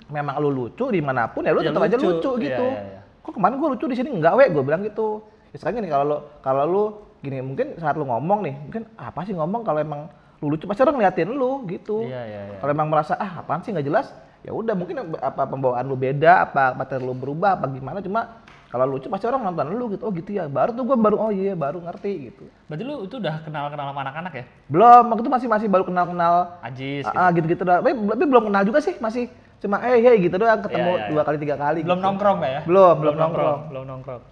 [0.07, 2.09] memang lu lucu di mana pun ya lu Ya tetap aja lucu.
[2.09, 2.65] lucu Iya, gitu.
[2.67, 2.99] Iya, iya.
[3.19, 4.09] kok kemarin gue lucu di sini?
[4.13, 5.21] Enggak we gue bilang gitu.
[5.49, 6.83] Ya sekarang gini kalau lu kalau lu
[7.17, 10.01] gini mungkin saat lu ngomong nih mungkin apa sih ngomong kalau emang
[10.39, 10.63] lu lucu?
[10.65, 12.05] Pasti orang ngeliatin lu gitu.
[12.05, 12.57] Iya, iya, iya.
[12.61, 13.71] kalau emang merasa ah apaan sih?
[13.71, 14.07] Nggak jelas.
[14.45, 17.99] Ya udah mungkin apa pembawaan lu beda apa materi lu berubah apa gimana.
[17.99, 18.21] Cuma
[18.67, 20.03] kalau lucu pasti orang nonton lu gitu.
[20.03, 20.45] Oh gitu ya.
[20.47, 22.45] Baru tuh gue baru oh iya baru ngerti gitu.
[22.67, 24.45] Berarti lu itu udah kenal-kenal sama anak-anak ya?
[24.67, 27.15] belum waktu itu masih masih baru kenal kenal Ajis gitu.
[27.15, 27.45] ah gitu.
[27.47, 27.95] gitu tapi
[28.27, 31.37] belum kenal juga sih masih cuma eh hey gitu doang ketemu Iya, iya, dua kali
[31.41, 32.05] tiga kali Belum gitu.
[32.05, 32.61] nongkrong gak ya?
[32.69, 33.59] Belum, belum nongkrong.
[33.73, 34.23] Belum nongkrong.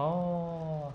[0.00, 0.88] Oh.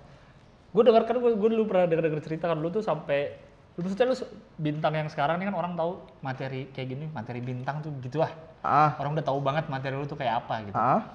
[0.73, 3.37] Gue dengar kan gue dulu pernah denger-denger cerita kan lu tuh sampai
[3.75, 4.15] lu maksudnya lu
[4.55, 8.31] bintang yang sekarang ini kan orang tahu materi kayak gini, materi bintang tuh gitu ah.
[8.65, 10.75] ah Orang udah tahu banget materi lu tuh kayak apa gitu.
[10.75, 11.05] ah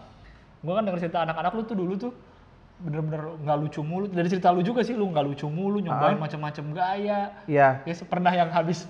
[0.60, 2.12] Gue kan denger cerita anak-anak lu tuh dulu tuh
[2.80, 4.06] bener-bener nggak lucu mulu.
[4.08, 7.20] Dari cerita lu juga sih lu nggak lucu mulu, nyobain macam-macam gaya.
[7.44, 8.88] iya Ya pernah yang habis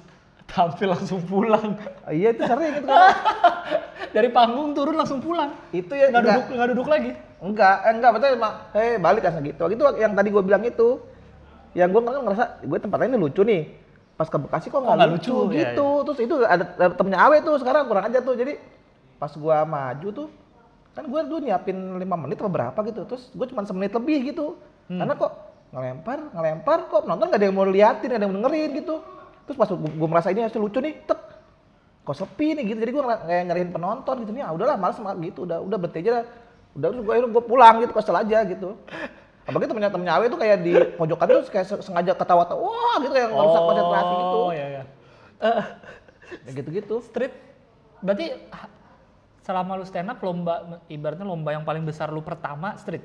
[0.51, 1.79] tampil langsung pulang.
[2.03, 3.15] Ah, iya itu sering itu kan.
[4.15, 5.55] Dari panggung turun langsung pulang.
[5.71, 6.37] itu ya Nggak enggak.
[6.37, 7.11] duduk, nggak duduk lagi.
[7.41, 9.63] enggak eh, enggak betul emang eh balik kan gitu.
[9.71, 10.89] Itu yang tadi gue bilang itu
[11.73, 13.63] yang gue kan ngerasa gue tempatnya ini lucu nih.
[14.19, 15.89] Pas ke Bekasi kok nggak nggak lucu, lucu, iya, gitu.
[16.05, 18.35] terus itu ada, ada temennya Awe tuh sekarang kurang aja tuh.
[18.37, 18.61] Jadi
[19.17, 20.29] pas gue maju tuh
[20.91, 23.07] kan gue dulu nyiapin lima menit atau berapa gitu.
[23.09, 24.59] Terus gue cuma semenit lebih gitu.
[24.91, 24.99] Hmm.
[24.99, 25.33] karena kok
[25.71, 27.03] ngelempar ngelempar kok.
[27.07, 28.97] Nonton gak ada yang mau liatin gak ada yang mau dengerin gitu
[29.48, 31.20] terus pas gue merasa ini harusnya lucu nih tek
[32.00, 35.14] kok sepi nih gitu jadi gue kayak nyariin penonton gitu nih ah udahlah males sama
[35.20, 36.24] gitu udah udah berhenti aja dah.
[36.70, 38.79] udah terus gue gue pulang gitu kesel aja gitu
[39.44, 43.12] apalagi temennya temennya Awe tuh kayak di pojokan tuh kayak se- sengaja ketawa-tawa wah gitu
[43.12, 44.83] kayak ngerusak konsentrasi gitu Oh iya iya.
[45.40, 45.64] Eh,
[46.46, 47.35] ya gitu-gitu street
[48.00, 48.26] berarti
[49.42, 53.03] selama lu stand up lomba ibaratnya lomba yang paling besar lu pertama street.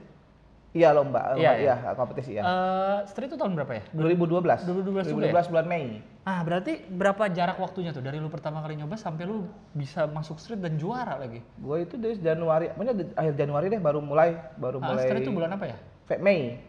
[0.76, 1.92] Iya lomba lomba, Iya, iya, iya.
[1.96, 3.84] kompetisi ya Eh, street itu tahun berapa ya?
[3.96, 5.32] 2012 2012 juga ya?
[5.32, 5.86] 2012 bulan Mei
[6.22, 10.36] Ah, berarti berapa jarak waktunya tuh dari lu pertama kali nyoba sampai lu bisa masuk
[10.36, 11.40] street dan juara lagi?
[11.40, 15.32] gue itu dari Januari pokoknya akhir Januari deh baru mulai baru Ah, mulai street itu
[15.32, 15.78] bulan apa ya?
[16.04, 16.60] Fe- Mei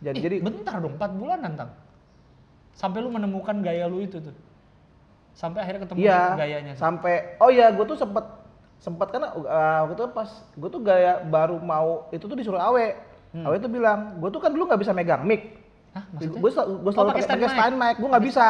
[0.00, 1.68] jadi Eh, jadi bentar dong, 4 bulan nantang.
[2.72, 4.32] Sampai lu menemukan gaya lu itu tuh.
[5.30, 6.20] Sampai akhirnya ketemu Iya.
[6.34, 6.72] gayanya.
[6.72, 6.80] tuh.
[6.80, 8.24] Sampai oh iya gue tuh sempet
[8.80, 9.44] sempet karena uh,
[9.84, 12.96] waktu itu pas gue tuh gaya baru mau itu tuh disuruh Awe.
[13.30, 13.46] Hmm.
[13.46, 15.54] Awe tuh bilang, gue tuh kan dulu nggak bisa megang mic.
[15.94, 16.38] Hah, maksudnya?
[16.42, 17.50] Gue selalu, gua Oh, selalu pakai pakai stand mic.
[17.54, 18.46] stand mic, gue nggak bisa.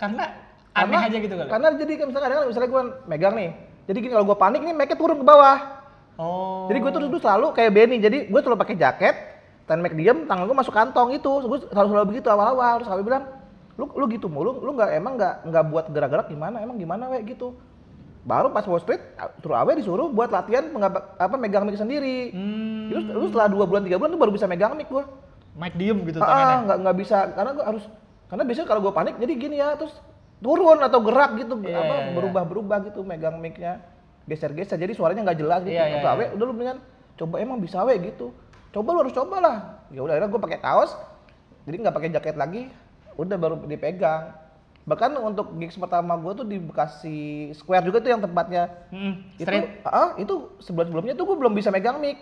[0.00, 0.24] Karena
[0.72, 1.48] aneh aja gitu kali.
[1.52, 3.50] Karena jadi kan misalnya kadang misalnya gue megang nih,
[3.84, 5.58] jadi gini kalau gue panik nih mic-nya turun ke bawah.
[6.16, 6.64] Oh.
[6.68, 9.14] Jadi gue tuh dulu selalu kayak Benny, jadi gue selalu pakai jaket,
[9.68, 12.80] stand mic diem, tangan gue masuk kantong itu, gue selalu selalu begitu awal-awal.
[12.80, 13.24] Terus Awe bilang,
[13.76, 17.20] lu lu gitu mulu, lu nggak emang nggak nggak buat gerak-gerak gimana, emang gimana we
[17.24, 17.52] gitu.
[18.22, 19.02] Baru pas Wall Street,
[19.38, 22.30] suruh Awe disuruh buat latihan mengapa- apa megang mic sendiri.
[22.30, 25.02] Hmm, Terus lu setelah dua bulan tiga bulan tuh baru bisa megang mic gue.
[25.52, 26.56] mic diem gitu Ah, tangannya.
[26.64, 27.84] nggak nggak bisa karena gue harus
[28.24, 29.92] karena biasanya kalau gue panik jadi gini ya terus
[30.38, 32.12] turun atau gerak gitu Iya, apa iya, iya.
[32.14, 33.84] berubah-berubah gitu megang mic-nya
[34.24, 35.76] geser-geser jadi suaranya nggak jelas gitu.
[35.76, 36.28] Iya, iya, Kata Awe, iya.
[36.32, 36.78] udah lu mendingan
[37.14, 38.32] coba emang bisa we gitu.
[38.70, 39.56] Coba lu harus coba lah.
[39.88, 40.90] Ya udah akhirnya gue pakai kaos
[41.62, 42.62] jadi nggak pakai jaket lagi
[43.12, 44.32] udah baru dipegang
[44.82, 48.66] bahkan untuk gigs pertama gue tuh di Bekasi Square juga tuh yang tempatnya.
[48.90, 52.18] Hmm, itu ah, itu sebelum sebelumnya tuh gue belum bisa megang mic.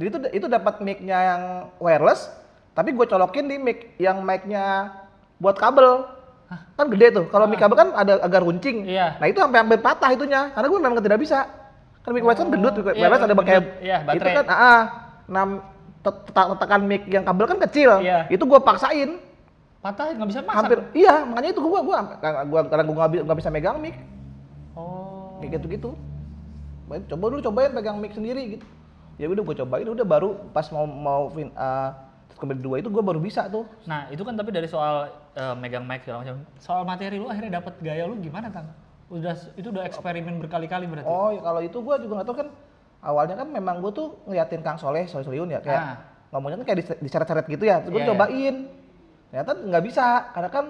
[0.00, 1.42] Jadi itu itu dapat mic-nya yang
[1.82, 2.32] wireless
[2.72, 4.94] tapi gue colokin di mic yang mic-nya
[5.42, 6.06] buat kabel.
[6.80, 7.24] Kan gede tuh.
[7.28, 8.88] Kalau mic kabel kan ada agak runcing.
[8.88, 9.20] Iya.
[9.20, 11.44] nah itu sampai hampir patah itunya karena gue memang tidak bisa.
[12.00, 13.42] Kan mic wireless kan gendut mic iya, wireless ada gendut.
[13.44, 14.80] pakai Iya, itu kan ah, ah
[15.28, 15.48] enam
[16.00, 18.00] tet- tet- tekan mic yang kabel kan kecil.
[18.00, 18.24] Iya.
[18.32, 19.27] itu gue paksain
[19.78, 20.58] Patah nggak bisa masang.
[20.60, 21.98] hampir iya makanya itu gue gua gua
[22.66, 23.94] karena gue nggak bi- nggak bisa megang mic
[24.72, 25.38] Oh.
[25.38, 25.90] kayak gitu gitu
[26.84, 28.66] Baik, coba dulu cobain pegang mic sendiri gitu
[29.16, 31.90] ya udah gue cobain udah baru pas mau mau fin uh,
[32.34, 35.82] kompetisi dua itu gue baru bisa tuh Nah, itu kan tapi dari soal eh, megang
[35.82, 36.38] mic segala macam.
[36.56, 38.70] Soal materi lu akhirnya dapat gaya lu gimana, Kang?
[39.08, 41.02] Udah itu udah eksperimen berkali-kali berarti.
[41.04, 42.48] oh ya kalau itu gue juga nggak tahu kan
[43.00, 45.96] awalnya kan memang gue tuh ngeliatin Kang Soleh Soleh Soliun ya kayak Ah.
[46.30, 48.12] ngomongnya kan kayak dis- diseret-seret gitu ya terus gue Iya, iya.
[48.12, 48.54] cobain
[49.28, 50.66] ternyata nggak bisa karena kan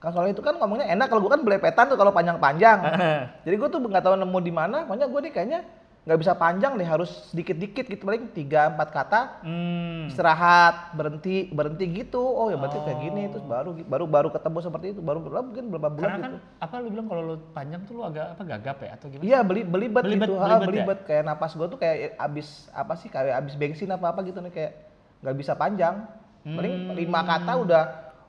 [0.00, 2.78] Soleh itu kan ngomongnya enak kalau gue kan belepetan tuh kalau panjang-panjang
[3.44, 5.60] Jadi gue tuh nggak tahu nemu di mana, makanya gue nih kayaknya
[6.00, 10.08] nggak bisa panjang deh, harus sedikit-dikit gitu paling tiga empat kata, hmm.
[10.08, 12.24] istirahat, berhenti, berhenti gitu.
[12.24, 13.36] Oh ya berarti kayak gini, Oh.
[13.36, 16.64] terus baru baru baru ketemu seperti itu, baru baru mungkin beberapa bulan Karena kan gitu.
[16.64, 19.26] apa lu bilang kalau lu panjang tuh lu agak apa gagap ya atau gimana?
[19.28, 20.64] Iya beli belibet Belibet, gitu, belibet ah, ya?
[20.64, 24.40] belibet kayak napas gue tuh kayak abis apa sih kayak abis bensin apa apa gitu
[24.40, 24.72] nih kayak
[25.20, 26.08] nggak bisa panjang.
[26.44, 26.56] Hmm.
[26.56, 27.82] Paling lima kata udah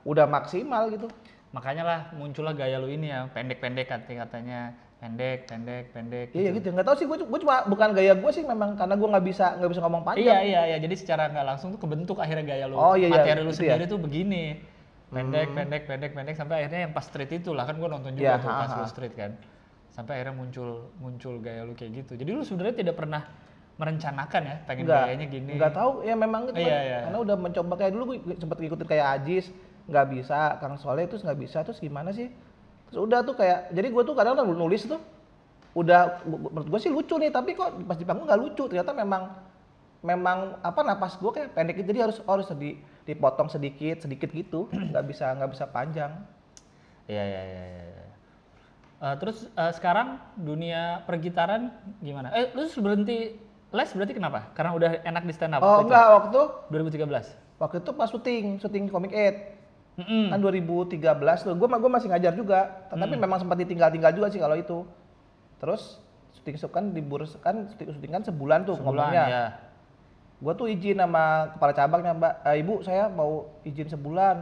[0.04, 1.08] udah maksimal gitu.
[1.52, 4.60] Makanya lah muncullah gaya lu ini ya, pendek-pendek katanya katanya
[5.02, 6.28] pendek, pendek, pendek.
[6.30, 9.26] Iya gitu, nggak tahu sih gue cuma bukan gaya gue sih memang karena gue nggak
[9.26, 10.22] bisa nggak bisa ngomong panjang.
[10.24, 10.76] Iya iya iya.
[10.78, 12.78] Jadi secara nggak langsung tuh kebentuk akhirnya gaya lu.
[12.78, 13.74] Oh, iya, iya, Materi lu gitu ya?
[13.74, 14.44] sendiri tuh begini.
[15.12, 18.40] Pendek, pendek, pendek, pendek sampai akhirnya yang pas street itu lah kan gua nonton juga
[18.40, 18.78] Iya, tuh ha, pas ha.
[18.80, 19.36] lu street kan.
[19.92, 22.12] Sampai akhirnya muncul muncul gaya lu kayak gitu.
[22.16, 23.28] Jadi lu sebenarnya tidak pernah
[23.82, 25.50] merencanakan ya pengen Enggak, gayanya gini.
[25.58, 26.98] Enggak tahu ya memang itu Iya, kan, iya.
[27.10, 29.46] karena udah mencoba kayak dulu gue sempet ngikutin kayak Ajis
[29.90, 32.30] nggak bisa Kang Soleh terus nggak bisa terus gimana sih
[32.86, 35.02] terus udah tuh kayak jadi gue tuh kadang kadang nulis tuh
[35.74, 39.34] udah menurut gue sih lucu nih tapi kok pas di panggung nggak lucu ternyata memang
[40.02, 44.70] memang apa napas gue kayak pendek gitu jadi harus harus di, dipotong sedikit sedikit gitu
[44.94, 46.12] nggak bisa nggak bisa panjang
[47.10, 47.64] Iya iya iya.
[47.66, 48.06] iya, iya.
[49.02, 52.30] Eh, terus eh, sekarang dunia pergitaran gimana?
[52.30, 53.34] Eh lu terus berhenti
[53.72, 54.52] les berarti kenapa?
[54.52, 56.44] Karena udah enak di stand up oh waktu enggak waktu itu?
[57.08, 57.58] 2013.
[57.58, 59.62] waktu itu pas syuting syuting komik 8
[59.94, 60.24] Mm-mm.
[60.28, 60.98] kan 2013
[61.38, 64.82] tuh gue gue masih ngajar juga tapi memang sempat ditinggal-tinggal juga sih kalau itu
[65.56, 66.00] terus
[66.32, 69.44] syuting kan libur kan syuting syuting kan sebulan tuh Sebulan ngomongnya ya.
[70.38, 73.30] gue tuh izin sama kepala cabangnya mbak "Eh, ibu saya mau
[73.62, 74.36] izin sebulan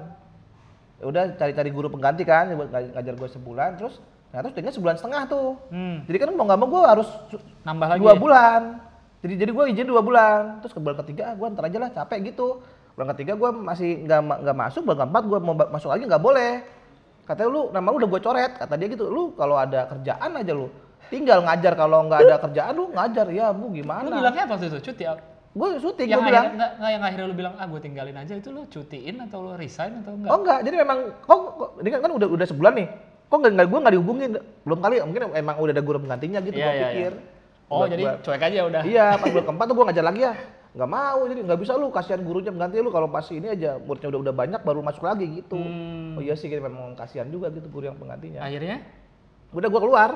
[0.96, 2.48] ya udah cari-cari guru pengganti kan
[2.88, 6.06] ngajar gue sebulan terus ternyata syutingnya sebulan setengah tuh Hmm.
[6.06, 7.08] jadi kan mau nggak mau gue harus
[7.60, 8.00] Nambah lagi.
[8.00, 8.62] dua bulan
[9.20, 10.64] jadi jadi gue izin dua bulan.
[10.64, 12.64] Terus ke bulan ketiga gue ntar aja lah capek gitu.
[12.96, 16.52] Bulan ketiga gue masih nggak nggak masuk bulan keempat gue mau masuk lagi nggak boleh.
[17.28, 18.52] Katanya lu nama lu udah gue coret.
[18.56, 20.72] Kata dia gitu lu kalau ada kerjaan aja lu
[21.12, 21.72] tinggal ngajar.
[21.76, 23.26] Kalau nggak ada kerjaan lu ngajar.
[23.28, 24.80] Ya bu Lu gimana bilangnya apa itu?
[24.80, 25.04] Cuti?
[25.04, 25.14] ya?
[25.50, 26.46] gue syuting Yang gue bilang.
[26.54, 28.32] enggak, enggak, yang akhirnya lu bilang, ah gue tinggalin aja.
[28.38, 30.30] Itu lu cutiin atau lu resign atau enggak?
[30.30, 32.88] oh enggak jadi memang kok, kok ini kan, kan udah udah sebulan nih.
[33.26, 34.30] Kok nggak gue nggak dihubungin?
[34.62, 36.86] Belum kali mungkin emang udah ada guru penggantinya gitu Iya, gue iya.
[36.86, 37.12] pikir
[37.70, 38.82] Oh jadi gua- cuek aja udah.
[38.82, 40.34] Iya, pas bulan keempat tuh gue ngajar lagi ya.
[40.70, 44.10] Nggak mau, jadi nggak bisa lu, kasihan gurunya mengganti lu kalau pas ini aja muridnya
[44.10, 45.54] udah udah banyak baru masuk lagi gitu.
[45.54, 46.14] Hmm.
[46.14, 48.42] Oh iya sih, kita memang kasihan juga gitu guru yang penggantinya.
[48.42, 48.82] Akhirnya?
[49.50, 50.10] Udah gue keluar,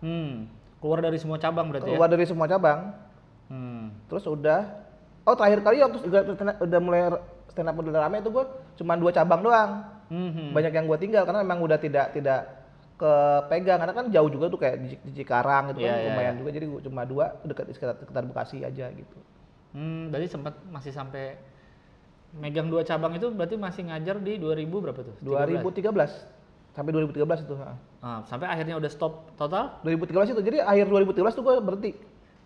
[0.00, 0.48] Hmm.
[0.80, 2.12] Keluar dari semua cabang berarti keluar ya?
[2.14, 2.94] dari semua cabang,
[3.46, 3.92] Hmm.
[4.06, 4.86] terus udah.
[5.22, 6.22] Oh terakhir kali waktu udah,
[6.58, 7.00] udah mulai
[7.46, 8.44] stand up udah rame itu gue
[8.76, 9.70] cuma dua cabang doang.
[10.08, 10.50] Hmm.
[10.50, 12.59] Banyak yang gue tinggal karena memang udah tidak tidak
[13.00, 16.34] kepegang karena kan jauh juga tuh kayak di, di Cikarang gitu Iya, kan iya, lumayan
[16.36, 16.40] iya.
[16.44, 19.18] juga jadi gua cuma dua dekat di sekitar, sekitar Bekasi aja gitu.
[19.72, 21.38] Hmm, berarti sempat masih sampai
[22.36, 25.14] megang dua cabang itu berarti masih ngajar di 2000 berapa tuh?
[25.18, 25.82] 2013
[26.70, 27.54] sampai 2013 itu.
[28.00, 31.90] Ah, sampai akhirnya udah stop total 2013 itu jadi akhir 2013 tuh gue berhenti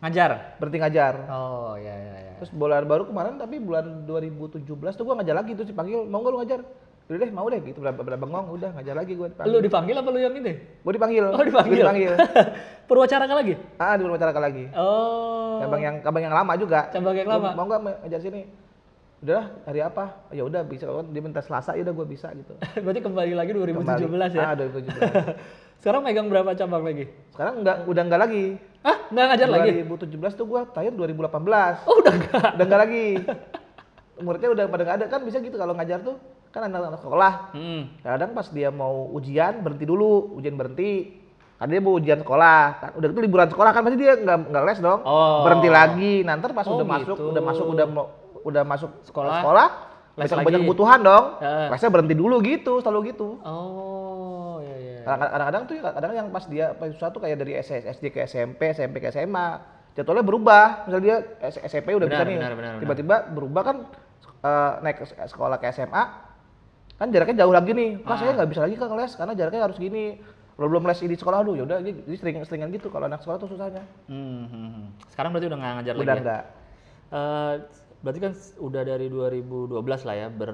[0.01, 0.57] ngajar.
[0.61, 1.15] berhenti ngajar.
[1.29, 2.33] Oh, ya ya ya.
[2.41, 4.65] Terus bulan baru kemarin tapi bulan 2017
[4.97, 6.61] tuh gue ngajar lagi tuh dipanggil mau nggak lu ngajar?
[7.05, 9.53] Udah deh mau deh gitu berapa berapa bengong udah ngajar lagi gue dipanggil.
[9.53, 10.53] Lu dipanggil apa lu yang ini?
[10.81, 11.25] Gue dipanggil.
[11.29, 11.77] Oh, dipanggil.
[11.77, 12.13] Gua dipanggil.
[12.89, 13.55] Perwacaraka lagi?
[13.77, 14.65] ah di masyarakat lagi.
[14.73, 15.61] Oh.
[15.61, 16.89] Cabang yang cabang yang lama juga.
[16.89, 17.53] Cabang yang lama.
[17.53, 18.49] Mau nggak ngajar sini?
[19.21, 20.17] Udah hari apa?
[20.33, 22.57] Ya udah bisa dia minta Selasa ya udah gue bisa gitu.
[22.85, 24.37] berarti kembali lagi 2017 Kembali.
[24.41, 24.45] ya.
[24.49, 25.37] Ah 2017.
[25.85, 27.05] Sekarang megang berapa cabang lagi?
[27.37, 28.45] Sekarang enggak udah enggak lagi.
[28.81, 28.97] Hah?
[29.13, 29.71] Nggak ngajar lagi?
[29.85, 31.85] 2017 tuh gue terakhir 2018.
[31.85, 32.49] Oh, udah enggak.
[32.57, 33.07] udah enggak lagi.
[34.25, 36.17] Muridnya udah pada enggak ada kan bisa gitu kalau ngajar tuh
[36.55, 37.33] kan anak-anak sekolah.
[37.51, 37.83] Hmm.
[37.99, 41.19] Kadang pas dia mau ujian berhenti dulu, ujian berhenti.
[41.55, 44.63] Karena dia mau ujian sekolah, kan udah itu liburan sekolah kan pasti dia nggak nggak
[44.65, 45.01] les dong.
[45.03, 45.43] Oh.
[45.43, 46.15] Berhenti lagi.
[46.23, 47.25] Nanti pas Oh, udah masuk, gitu.
[47.29, 48.05] udah masuk, udah mau
[48.45, 49.41] udah masuk Sekolah.
[49.41, 49.69] sekolah
[50.15, 50.45] Les lagi.
[50.45, 51.25] banyak kebutuhan dong.
[51.41, 51.67] Heeh.
[51.69, 53.29] Lesnya berhenti dulu gitu, selalu gitu.
[53.41, 54.95] Oh, iya iya.
[55.03, 58.71] Kadang- Kadang-kadang tuh kadang yang pas dia pas susah tuh kayak dari SD ke SMP,
[58.71, 59.47] SMP ke SMA,
[59.93, 60.65] jadwalnya berubah.
[60.85, 61.17] Misalnya dia
[61.63, 63.77] SMP udah Benar, bisa nih, tiba-tiba berubah kan
[64.41, 66.03] eh, naik sekolah ke SMA,
[66.95, 67.91] kan jaraknya jauh lagi nih.
[68.01, 68.37] Kak saya Ah.
[68.39, 70.05] nggak bisa lagi ke les karena jaraknya harus gini.
[70.55, 73.43] Belum belum les di sekolah dulu, yaudah jadi jadi sering seringan gitu kalau anak sekolah
[73.43, 73.83] tuh susahnya.
[74.07, 74.87] Hmm, hmm, hmm.
[75.11, 76.23] Sekarang berarti udah nggak ngajar lagi Udah ya?
[76.23, 76.43] enggak.
[77.11, 77.55] Eh,
[77.99, 80.53] berarti kan udah dari 2012 lah ya ber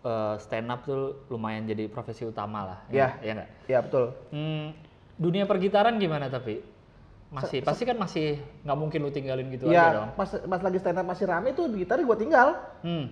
[0.00, 2.78] eh, stand up tuh lumayan jadi profesi utama lah.
[2.86, 3.18] Iya.
[3.20, 3.48] Ya nggak?
[3.66, 4.14] Ya betul.
[4.30, 4.78] Hmm,
[5.18, 6.62] dunia pergitaran gimana tapi?
[7.30, 10.08] Masih, pasti kan masih nggak mungkin lu tinggalin gitu aja ya dong.
[10.18, 12.58] pas pas lagi stand up masih rame tuh gitar gue tinggal.
[12.82, 13.10] Hmm.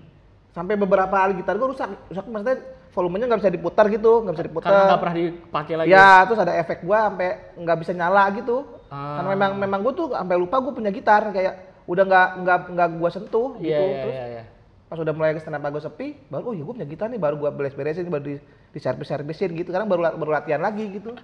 [0.59, 1.87] Sampai beberapa hari gitar gue rusak.
[2.11, 2.59] Rusak maksudnya
[2.99, 4.68] volumenya nggak bisa diputar gitu, nggak bisa diputar.
[4.75, 5.88] Karena nggak pernah dipakai lagi.
[5.94, 8.57] Ya, terus ada efek gua sampai nggak bisa nyala gitu.
[8.90, 9.23] Ah.
[9.23, 11.55] Karena memang memang gua tuh sampai lupa gua punya gitar kayak
[11.87, 13.85] udah nggak nggak nggak gua sentuh Iya, gitu.
[13.87, 14.44] iya, terus iya, iya.
[14.88, 17.35] pas udah mulai stand up gua sepi, baru oh iya gua punya gitar nih, baru
[17.38, 18.35] gua beres-beresin, baru di,
[18.75, 19.68] di service-servicein gitu.
[19.71, 21.14] Sekarang baru baru latihan lagi gitu.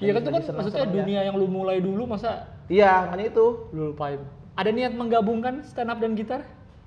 [0.00, 3.68] Iya kan itu kan maksudnya dunia yang lu mulai dulu masa Iya, makanya itu.
[3.76, 4.16] lu lupain.
[4.56, 6.40] Ada niat menggabungkan stand up dan gitar?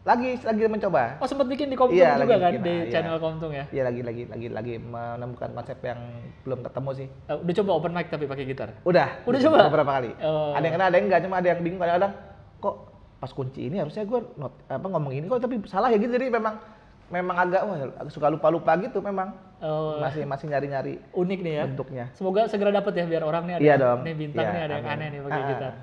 [0.03, 1.15] Lagi lagi mencoba.
[1.15, 2.91] Oh sempat bikin di Komtung Iya, juga lagi kan bikin, di ah, iya.
[2.91, 3.63] channel Komtung ya?
[3.71, 5.99] Iya lagi lagi lagi lagi menemukan konsep yang
[6.43, 7.07] belum ketemu sih.
[7.31, 8.75] Eh, udah coba open mic tapi pakai gitar?
[8.83, 9.23] Udah.
[9.23, 9.57] Udah coba?
[9.71, 10.11] Beberapa kali.
[10.19, 10.51] Oh.
[10.51, 12.13] Ada yang kena, ada yang enggak, cuma ada yang bingung kadang-kadang
[12.59, 12.75] kok
[13.17, 16.11] pas kunci ini harusnya gue not, apa ngomong ini kok tapi salah ya gitu.
[16.11, 16.59] Jadi memang
[17.07, 17.77] memang agak wah
[18.11, 19.31] suka lupa-lupa gitu memang.
[19.63, 21.63] Oh, Masih masih nyari-nyari unik nih ya.
[21.63, 22.05] bentuknya.
[22.11, 23.99] Semoga segera dapet ya biar orang nih ada Iya dong.
[24.03, 25.47] nih bintang Iya, nih ada yang aneh nih pakai Ah.
[25.47, 25.73] gitar.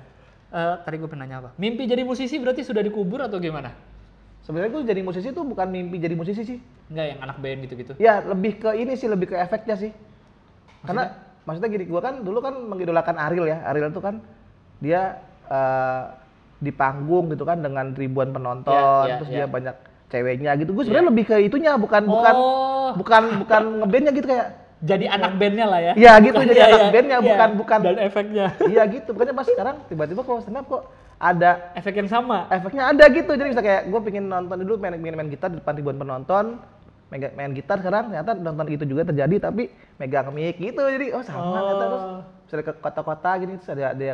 [0.51, 1.49] Eh, tadi gue pernah nanya apa?
[1.57, 3.73] Mimpi jadi musisi berarti sudah dikubur atau gimana?
[4.51, 6.59] Sebenarnya gue jadi musisi tuh bukan mimpi jadi musisi sih.
[6.91, 7.91] Enggak yang anak band gitu-gitu.
[7.95, 9.95] Ya lebih ke ini sih lebih ke efeknya sih.
[10.83, 11.07] Karena
[11.41, 13.63] maksudnya gini, gua kan dulu kan mengidolakan Ariel ya.
[13.63, 14.19] Ariel tuh kan
[14.83, 16.03] dia eh,
[16.59, 19.37] di panggung gitu kan dengan ribuan penonton, Iya, iya, terus iya.
[19.39, 19.75] dia banyak
[20.11, 20.75] ceweknya gitu.
[20.75, 22.91] Gue sebenarnya lebih ke itunya, bukan bukan Oh.
[22.91, 24.47] bukan bukan ngebandnya gitu kayak.
[24.81, 25.93] Jadi anak bandnya lah ya?
[25.95, 27.27] Iya gitu, Bukan- jadi iya, anak iya, bandnya iya.
[27.31, 27.79] bukan bukan.
[27.79, 28.45] Dan efeknya.
[28.67, 30.83] iya gitu, makanya pas sekarang tiba-tiba kok stand up kok
[31.21, 31.51] ada.
[31.73, 32.49] Efek yang sama.
[32.49, 33.29] efeknya ada gitu.
[33.29, 36.57] Jadi bisa kayak gue pengen nonton dulu main main, main gitar di depan ribuan penonton.
[37.07, 40.81] Main, main gitar sekarang ternyata nonton itu juga terjadi tapi megang mic gitu.
[40.81, 41.53] Jadi oh sama Oh.
[41.53, 42.03] ternyata terus
[42.41, 44.05] misalnya ke kota-kota gini terus ada ada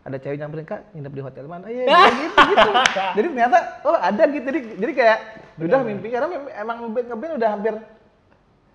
[0.00, 1.64] ada cewek nyamperin kak nginep di hotel mana?
[1.68, 2.70] Iya iya, gitu gitu.
[3.16, 4.44] Jadi ternyata oh ada gitu.
[4.44, 5.18] Jadi jadi kayak
[5.58, 7.74] udah mimpi karena mem- emang ngeband udah hampir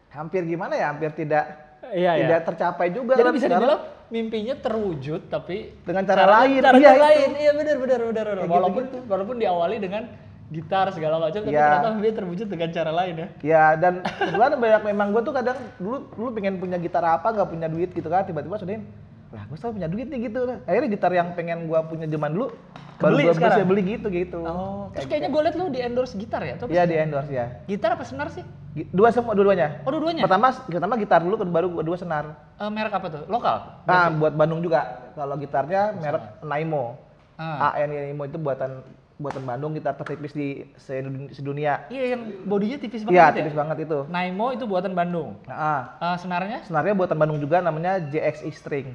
[0.10, 0.86] hampir gimana ya?
[0.90, 1.46] Hampir tidak
[1.84, 2.22] Iya, iya.
[2.26, 3.14] tidak tercapai juga.
[3.14, 3.82] Jadi bisa dibilang
[4.14, 7.04] mimpinya terwujud tapi Dengan cara caranya- lain, Cara, iya cara itu.
[7.04, 7.30] lain.
[7.36, 8.26] Iya benar benar benar.
[8.30, 8.38] benar.
[8.38, 9.10] Kayak Walaupun gitu-gitu.
[9.10, 10.04] walaupun diawali dengan
[10.48, 11.66] gitar segala macam tapi Iya.
[11.66, 13.28] ternyata mimpinya terwujud dengan cara lain ya.
[13.42, 17.50] Ya dan kebetulan banyak memang gue tuh kadang dulu dulu pengen punya gitar apa nggak
[17.50, 18.86] punya duit gitu kan tiba-tiba sudahin
[19.34, 22.48] lah gue selalu punya duit nih gitu akhirnya gitar yang pengen gue punya zaman dulu
[22.96, 26.40] baru gue bisa beli gitu gitu Oh, terus kayaknya gue liat lu di endorse gitar
[26.40, 26.54] ya?
[26.56, 28.46] Apa Iya di endorse ya Gitar apa senar sih?
[28.88, 30.22] Dua semua dua-duanya Oh dua-duanya?
[30.22, 33.22] pertama pertama gitar dulu baru kedua senar Eh, merek apa tuh?
[33.28, 33.82] Lokal?
[33.84, 37.02] nah buat Bandung juga kalau gitarnya merek Naimo
[37.34, 37.74] Ah.
[37.74, 43.02] AN Naimo itu buatan buatan Bandung gitar tertipis di sedun- sedunia Iya yang bodinya tipis
[43.02, 43.38] banget iya gitu ya?
[43.42, 45.42] tipis banget itu Naimo itu buatan Bandung.
[45.44, 46.62] nah, Eh, senarnya?
[46.62, 48.94] senarnya buatan Bandung juga namanya JXI String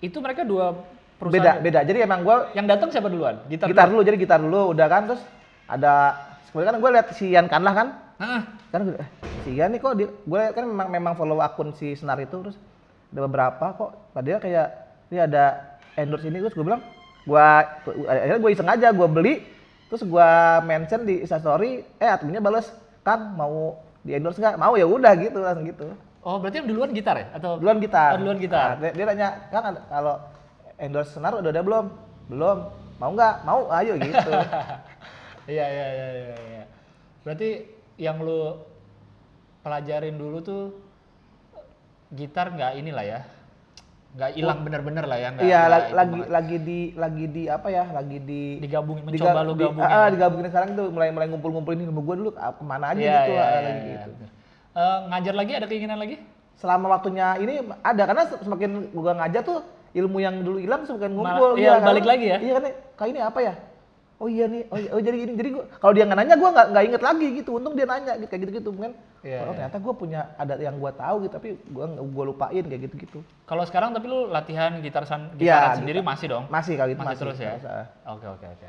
[0.00, 0.72] Itu mereka dua
[1.16, 1.58] beda perusahaan.
[1.64, 3.40] beda jadi emang gua Yang datang siapa duluan?
[3.48, 3.66] Gitar.
[3.72, 5.22] gitar dulu jadi gitar dulu udah kan terus
[5.66, 5.94] ada
[6.48, 9.08] sebenarnya kan gue lihat si Ian Kanlah kan Nah, kan eh,
[9.44, 12.56] si Ian nih kok gue kan memang memang follow akun si Senar itu terus
[13.12, 14.68] ada beberapa kok padahal kayak
[15.12, 16.80] ini ada endorse ini terus gue bilang
[17.28, 17.46] gue
[18.08, 19.44] akhirnya gue iseng aja gue beli
[19.92, 20.30] terus gue
[20.64, 22.72] mention di instastory eh adminnya balas
[23.04, 25.86] kan mau di endorse nggak mau ya udah gitu langsung gitu
[26.26, 27.26] oh berarti yang duluan gitar ya?
[27.32, 28.68] Atau duluan gitar Oh, duluan gitar.
[28.72, 30.14] Nah, dia, dia nanya kan ada- kalau
[30.76, 31.86] endorse Senar udah ada belum
[32.26, 32.58] belum
[32.96, 34.30] mau nggak mau ayo gitu
[35.46, 36.36] Iya iya iya iya.
[36.44, 36.64] iya.
[37.22, 37.48] Berarti
[37.96, 38.58] yang lu
[39.62, 40.62] pelajarin dulu tuh
[42.08, 43.20] gitar nggak inilah ya,
[44.12, 45.30] nggak hilang bener-bener lah ya.
[45.36, 46.26] Iya, lagi banget.
[46.28, 47.84] lagi di lagi di apa ya?
[47.88, 49.86] Lagi di digabungin, diga- mencoba lu di- gabungin.
[49.88, 50.10] ah, ya.
[50.12, 53.32] digabungin sekarang tuh mulai mulai ngumpul-ngumpulin ilmu gue dulu ah, ke mana aja Iya, gitu,
[53.32, 54.10] iya, ah, iya, lagi iya, gitu.
[54.76, 56.20] Eh, ngajar lagi ada keinginan lagi?
[56.60, 59.64] Selama waktunya ini ada karena se- semakin gua ngajar tuh
[59.96, 61.56] ilmu yang dulu hilang semakin ngumpul.
[61.56, 61.88] iya, kan?
[61.88, 62.38] balik lagi ya?
[62.44, 62.62] Iya kan,
[63.00, 63.54] kayak ini apa ya?
[64.16, 66.50] Oh iya nih, oh, iya, oh jadi ini, jadi gua kalau dia nggak nanya, gua
[66.52, 67.50] nggak nggak inget lagi gitu.
[67.56, 68.92] Untung dia nanya gitu, kayak gitu-gitu kan.
[69.24, 69.56] Iya, oh iya.
[69.56, 73.18] ternyata gua punya ada yang gua tahu gitu, tapi gua gua lupain kayak gitu-gitu.
[73.48, 76.10] Kalau sekarang tapi lu latihan gitar san, Iya, gitaran sendiri gitar.
[76.12, 76.44] masih dong?
[76.52, 77.52] Masih kali itu masih, masih, terus ya?
[78.12, 78.66] Oke oke oke.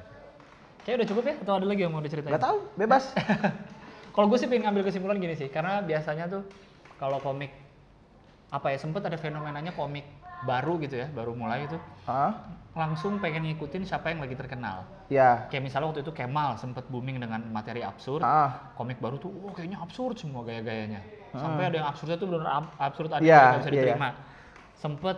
[0.88, 1.36] Kayaknya udah cukup ya?
[1.44, 2.32] Atau ada lagi yang mau diceritain?
[2.32, 3.04] Nggak tahu, bebas.
[4.18, 6.42] Kalau gue sih pengen ngambil kesimpulan gini sih, karena biasanya tuh
[6.98, 7.54] kalau komik
[8.50, 10.10] apa ya sempet ada fenomenanya komik
[10.42, 11.78] baru gitu ya, baru mulai itu
[12.10, 12.34] Ah,
[12.74, 14.90] langsung pengen ngikutin siapa yang lagi terkenal.
[15.06, 15.46] ya.
[15.54, 18.26] Kayak misalnya waktu itu Kemal sempet booming dengan materi absurd.
[18.26, 21.06] Ah, Komik baru tuh, wah kayaknya absurd semua gaya-gayanya.
[21.38, 23.86] Sampai ada yang absurdnya tuh benar absurd ada Iya, yang nggak bisa iya, iya.
[23.86, 24.10] diterima.
[24.82, 25.18] Sempet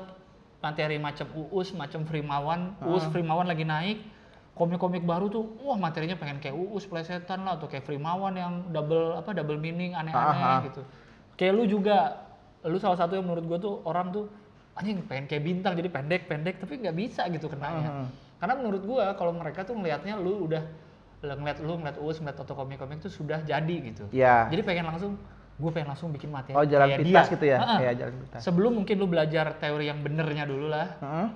[0.59, 4.18] materi macam Uus, macam Frimawan, Uus Frimawan lagi naik.
[4.59, 9.15] Komik-komik baru tuh, wah materinya pengen kayak Uus plesetan lah, atau kayak Frimawan yang double
[9.15, 10.59] apa double meaning Ah, aneh-aneh ah.
[10.67, 10.81] gitu.
[11.39, 12.19] Kayak lu juga,
[12.67, 14.27] lu salah satu yang menurut gua tuh orang tuh
[14.75, 18.03] anjing pengen kayak bintang jadi pendek-pendek tapi nggak bisa gitu kenanya.
[18.03, 18.05] Mhm.
[18.35, 20.59] Karena menurut gua kalau mereka tuh ngelihatnya lu udah
[21.23, 24.11] ngeliat lu ngeliat Uus ngeliat Toto komik-komik tuh sudah jadi gitu.
[24.11, 24.51] ya.
[24.51, 25.15] Jadi pengen langsung
[25.59, 27.33] gue pengen langsung bikin materi Oh, jalan kayak pintas dia.
[27.35, 27.57] gitu ya?
[27.59, 27.75] Ha-ha.
[27.79, 28.13] Iya, jalan.
[28.39, 31.27] Sebelum mungkin lu belajar teori yang benernya dulu lah, Heeh.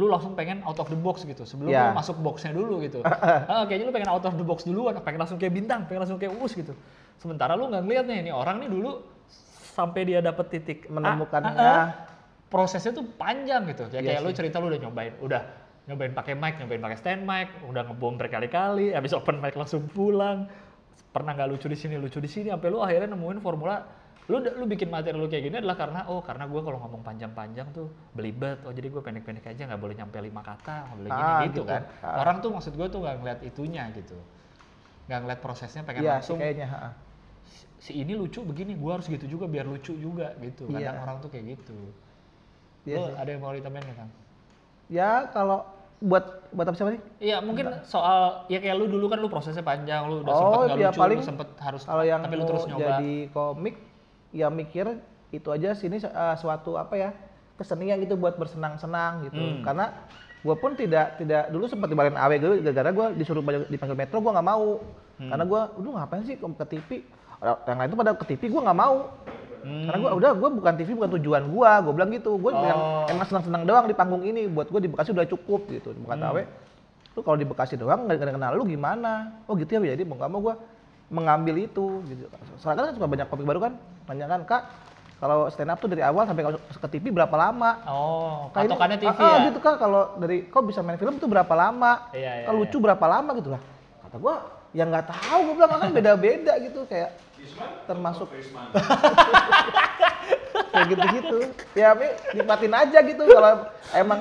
[0.00, 1.44] Lu langsung pengen out of the box gitu.
[1.44, 1.92] Sebelum Iya.
[1.92, 3.04] lu masuk boxnya dulu gitu.
[3.52, 6.16] Ah, kayaknya lu pengen out of the box duluan, pengen langsung kayak bintang, pengen langsung
[6.16, 6.72] kayak Uus gitu.
[7.20, 9.04] Sementara lu nggak ngeliat nih, ini orang nih dulu
[9.76, 11.12] sampai dia dapet titik A,
[11.60, 11.86] ah,
[12.48, 13.84] prosesnya tuh panjang gitu.
[13.92, 14.36] Ya Iya kayak lu sih.
[14.40, 15.42] cerita lu udah nyobain, udah
[15.84, 20.48] nyobain pakai mic, nyobain pakai stand mic, udah ngebom berkali-kali, habis open mic langsung pulang.
[21.10, 24.64] Pernah nggak lucu di sini, lucu di sini, sampai lu akhirnya nemuin formula lu lu
[24.66, 28.60] bikin materi lu kayak gini adalah karena oh karena gue kalau ngomong panjang-panjang tuh belibet
[28.62, 31.52] oh jadi gue pendek-pendek aja nggak boleh nyampe lima kata nggak boleh gini Ah, gitu,
[31.56, 31.62] gitu.
[31.64, 32.20] kan Ah.
[32.20, 34.18] orang tuh maksud gue tuh nggak ngeliat itunya gitu
[35.06, 36.66] nggak ngeliat prosesnya pengen Iya, sih langsung kayaknya.
[36.68, 36.90] ha.
[37.80, 41.00] si ini lucu begini gue harus gitu juga biar lucu juga gitu kadang Iya.
[41.00, 41.78] orang tuh kayak gitu
[42.82, 43.14] Iya Lu sih.
[43.14, 44.10] ada yang mau ditambahin nggak kang
[44.86, 45.64] Ya kalau
[46.00, 47.02] buat buat apa siapa nih?
[47.20, 50.56] Iya mungkin soal ya kayak lu dulu kan lu prosesnya panjang lu udah Oh, sempet
[50.66, 53.74] nggak iya, lucu paling lu sempet harus Kalau yang tapi lu terus nyoba jadi komik,
[54.30, 54.98] ya mikir
[55.30, 57.10] itu aja sini uh, suatu apa ya
[57.54, 59.38] kesenian gitu buat bersenang-senang gitu.
[59.38, 59.62] Hmm.
[59.62, 59.92] Karena
[60.40, 64.32] gue pun tidak tidak dulu sempat dimarahin awe gue gara-gara gue disuruh dipanggil metro gue
[64.32, 64.80] nggak mau.
[65.20, 65.28] Hmm.
[65.28, 67.04] Karena gue, udah ngapain sih ke TV?
[67.44, 68.96] Yang lain tuh pada ke TV gue nggak mau.
[69.60, 69.84] Hmm.
[69.84, 72.30] Karena gue udah gue bukan TV bukan tujuan gue, gue bilang gitu.
[72.40, 73.04] Gue Oh.
[73.12, 74.48] emang senang-senang doang di panggung ini.
[74.48, 75.92] Buat gue di Bekasi udah cukup gitu.
[76.00, 76.28] Bukan Hmm.
[76.32, 76.42] awe,
[77.12, 79.44] lu kalau di Bekasi doang nggak kenal lu gimana?
[79.44, 80.54] Oh gitu ya, jadi mau nggak mau gue
[81.10, 82.24] mengambil itu gitu.
[82.62, 83.72] Soalnya kan suka banyak komik baru kan,
[84.06, 84.62] nanya kan kak,
[85.18, 87.70] kalau stand up tuh dari awal sampai ke TV berapa lama?
[87.90, 90.96] oh Kak, ini- patokannya TV ah, ah, ya gitu kak, kalau dari kau bisa main
[90.96, 92.08] film tuh berapa lama?
[92.14, 92.70] Iya, iya, kalau iya.
[92.70, 93.60] lucu berapa lama gitu lah?
[94.06, 94.34] Kata gue,
[94.70, 97.10] ya nggak tahu, gue bilang kan beda-beda gitu kayak
[97.90, 98.30] termasuk
[100.70, 101.38] kayak gitu-gitu.
[101.74, 104.18] Ya, Mi, nikmatin aja gitu kalau emang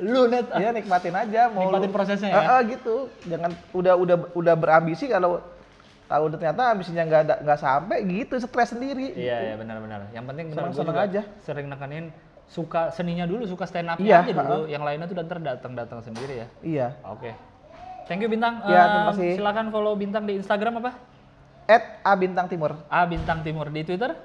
[0.00, 2.36] lu net Iya nikmatin aja mau Nikmatin prosesnya ya?
[2.40, 3.08] Ah, ah, gitu.
[3.28, 5.44] Jangan udah udah udah berambisi kalau
[6.10, 9.14] tahu ternyata ambisinya nggak ada nggak sampai gitu stres sendiri.
[9.14, 10.10] Iya, iya benar-benar.
[10.10, 11.22] Yang penting benar juga aja.
[11.46, 12.10] sering nekenin
[12.50, 14.66] suka seninya dulu, suka stand up Iya, aja dulu.
[14.66, 16.46] Yang lainnya tuh ntar datang-datang sendiri ya.
[16.66, 16.88] Iya.
[17.06, 17.30] Oke.
[18.10, 18.58] Thank you Bintang.
[18.66, 19.30] Terima Em, kasih.
[19.38, 20.98] Silakan follow Bintang di Instagram apa?
[21.70, 22.74] At A Bintang Timur.
[22.90, 24.18] A Bintang Timur di Twitter.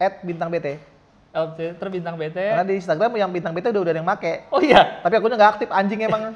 [0.00, 0.80] At Bintang BT.
[1.28, 2.34] Twitter Bintang BT.
[2.34, 4.48] Karena di Instagram yang Bintang BT udah udah ada yang make.
[4.48, 4.98] Oh iya.
[5.00, 6.32] Tapi akunnya nggak aktif anjing emang.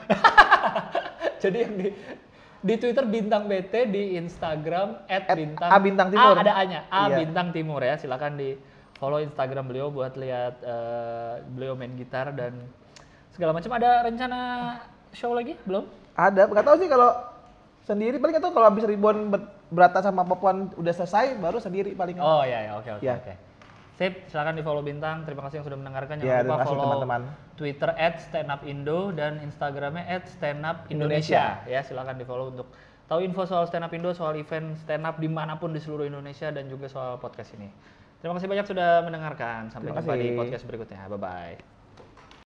[1.43, 1.89] Jadi yang di
[2.63, 6.35] di Twitter Bintang BT, di Instagram At @bintang A Bintang Timur.
[6.35, 7.17] A ada A-nya, A Iya.
[7.19, 7.99] Bintang Timur ya.
[7.99, 8.55] Silakan di
[8.95, 12.55] follow Instagram beliau buat lihat eh, beliau main gitar dan
[13.31, 13.73] segala macam.
[13.73, 14.39] Ada rencana
[15.11, 15.59] show lagi?
[15.65, 15.89] Belum?
[16.13, 16.45] ada.
[16.45, 17.11] Nggak tahu sih kalau
[17.83, 22.21] sendiri paling tahu kalau habis ribuan ber- berata sama Papuan udah selesai baru sendiri paling.
[22.21, 22.73] Oh iya, iya.
[22.77, 23.17] oke oke Iya.
[23.19, 23.33] oke.
[24.01, 25.29] Sip, silakan di follow Bintang.
[25.29, 26.17] Terima kasih yang sudah mendengarkan.
[26.17, 27.23] Jangan Iya, lupa kasih, follow teman-teman.
[27.61, 31.61] Twitter @standupindo dan Instagramnya @standupindonesia.
[31.69, 32.73] Ya, silakan di follow untuk
[33.07, 36.09] tahu info soal stand up Indo, soal event stand up di mana pun di seluruh
[36.09, 37.69] Indonesia dan juga soal podcast ini.
[38.25, 39.69] Terima kasih banyak sudah mendengarkan.
[39.69, 41.11] Sampai jumpa di podcast berikutnya.
[41.13, 41.82] Bye bye.